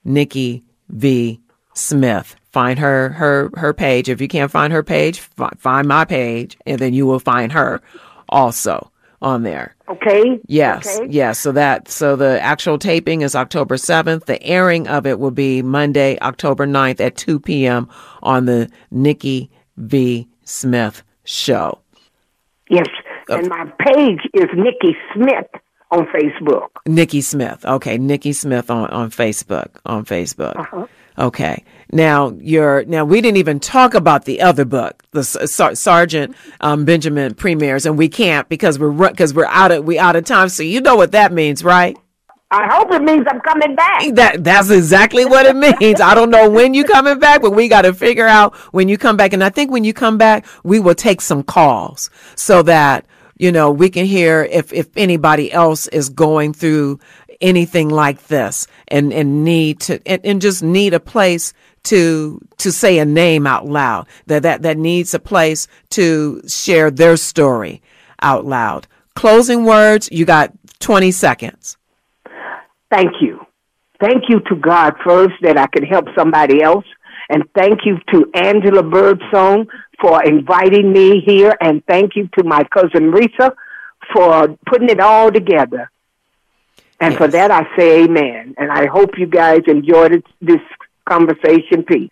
[0.05, 1.39] Nickie V.
[1.73, 2.35] Smith.
[2.51, 4.09] Find her her her page.
[4.09, 7.51] If you can't find her page, fi- find my page, and then you will find
[7.51, 7.81] her
[8.29, 8.91] also
[9.21, 9.75] on there.
[9.89, 10.39] Okay.
[10.47, 11.07] Yes, Okay?
[11.11, 11.37] yes.
[11.39, 14.25] So that so the actual taping is October 7th.
[14.25, 17.87] The airing of it will be Monday, October 9th at 2 p.m.
[18.23, 20.27] on the Nickie V.
[20.43, 21.79] Smith show.
[22.69, 22.87] Yes.
[23.29, 25.47] And my page is Nickie Smith
[25.91, 26.69] on Facebook.
[26.85, 27.65] Nickie Smith.
[27.65, 29.69] Okay, Nickie Smith on, on Facebook.
[29.85, 30.87] On Facebook.
[31.17, 31.63] Okay.
[31.91, 36.85] Now you're now we didn't even talk about the other book, the Sar- Sergeant um,
[36.85, 40.49] Benjamin Premiers, and we can't because we're because we're out of we out of time.
[40.49, 41.97] So you know what that means, right?
[42.49, 44.03] I hope it means I'm coming back.
[44.13, 45.99] That that's exactly what it means.
[45.99, 48.97] I don't know when you're coming back, but we got to figure out when you
[48.97, 49.33] come back.
[49.33, 53.05] And I think when you come back, we will take some calls so that
[53.37, 56.99] you know we can hear if if anybody else is going through
[57.41, 62.71] anything like this and and need to and, and just need a place to to
[62.71, 67.81] say a name out loud that that that needs a place to share their story
[68.21, 68.87] out loud.
[69.15, 70.07] Closing words.
[70.13, 71.77] You got twenty seconds.
[72.89, 73.45] Thank you.
[73.99, 76.85] Thank you to God first that I could help somebody else.
[77.29, 79.67] And thank you to Angela Birdsong
[79.99, 81.53] for inviting me here.
[81.59, 83.51] And thank you to my cousin Risa
[84.13, 85.91] for putting it all together.
[86.99, 88.55] And for that, I say amen.
[88.57, 90.61] And I hope you guys enjoyed this
[91.07, 92.09] conversation piece.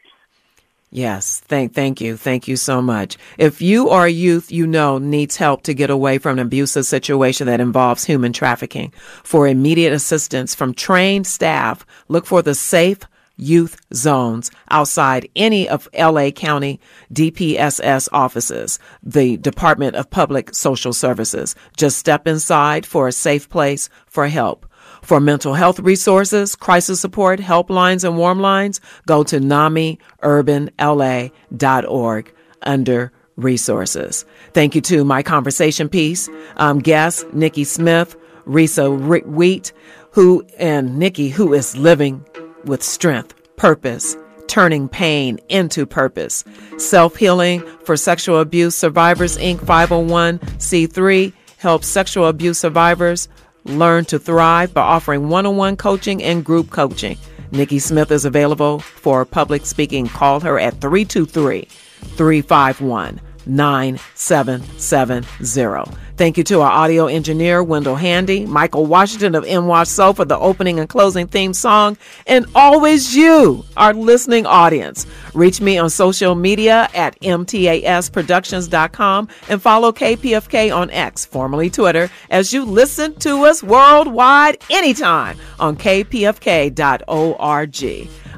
[0.95, 2.15] Yes, thank thank you.
[2.15, 3.17] Thank you so much.
[3.37, 6.85] If you or a youth you know needs help to get away from an abusive
[6.85, 12.99] situation that involves human trafficking, for immediate assistance from trained staff, look for the safe
[13.35, 16.79] youth zones outside any of LA County
[17.13, 21.55] DPSS offices, the Department of Public Social Services.
[21.75, 24.65] Just step inside for a safe place for help.
[25.05, 32.33] For mental health resources, crisis support, helplines, and warm lines, go to NamiUrbanLA.org
[32.63, 34.25] under resources.
[34.53, 36.27] Thank you to my conversation piece
[36.57, 38.15] um, guest, Nickie Smith,
[38.47, 39.71] Risa Wheat,
[40.09, 42.25] who, and Nickie, who is living
[42.63, 46.43] with strength, purpose, turning pain into purpose.
[46.79, 49.59] Self healing for sexual abuse survivors, Inc.
[49.59, 53.29] 501c3 helps sexual abuse survivors
[53.65, 57.17] learn to thrive by offering one on one coaching and group coaching.
[57.51, 60.07] Nickie Smith is available for public speaking.
[60.07, 66.05] Call her at 323 351 9770.
[66.17, 70.37] Thank you to our audio engineer, Wendell Handy, Michael Washington of NWASH Soul for the
[70.37, 75.05] opening and closing theme song, and always you, our listening audience.
[75.33, 82.53] Reach me on social media at mtasproductions.com and follow KPFK on X, formerly Twitter, as
[82.53, 86.75] you listen to us worldwide anytime on kpfk.org.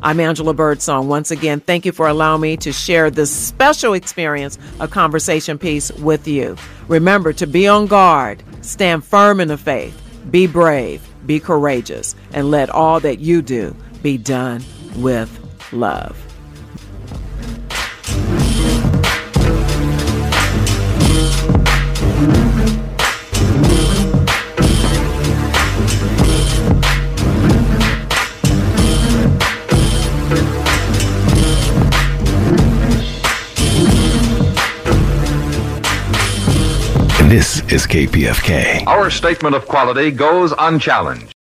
[0.02, 1.08] I'm Angela Birdsong.
[1.08, 5.92] Once again, thank you for allowing me to share this special experience, a conversation piece
[5.94, 6.56] with you.
[6.88, 12.52] Remember to be on guard, stand firm in the faith, be brave, be courageous, and
[12.52, 14.64] let all that you do be done
[14.98, 15.30] with
[15.72, 16.27] love.
[37.28, 38.88] This is KPFK.
[38.88, 41.37] Our statement of quality goes unchallenged.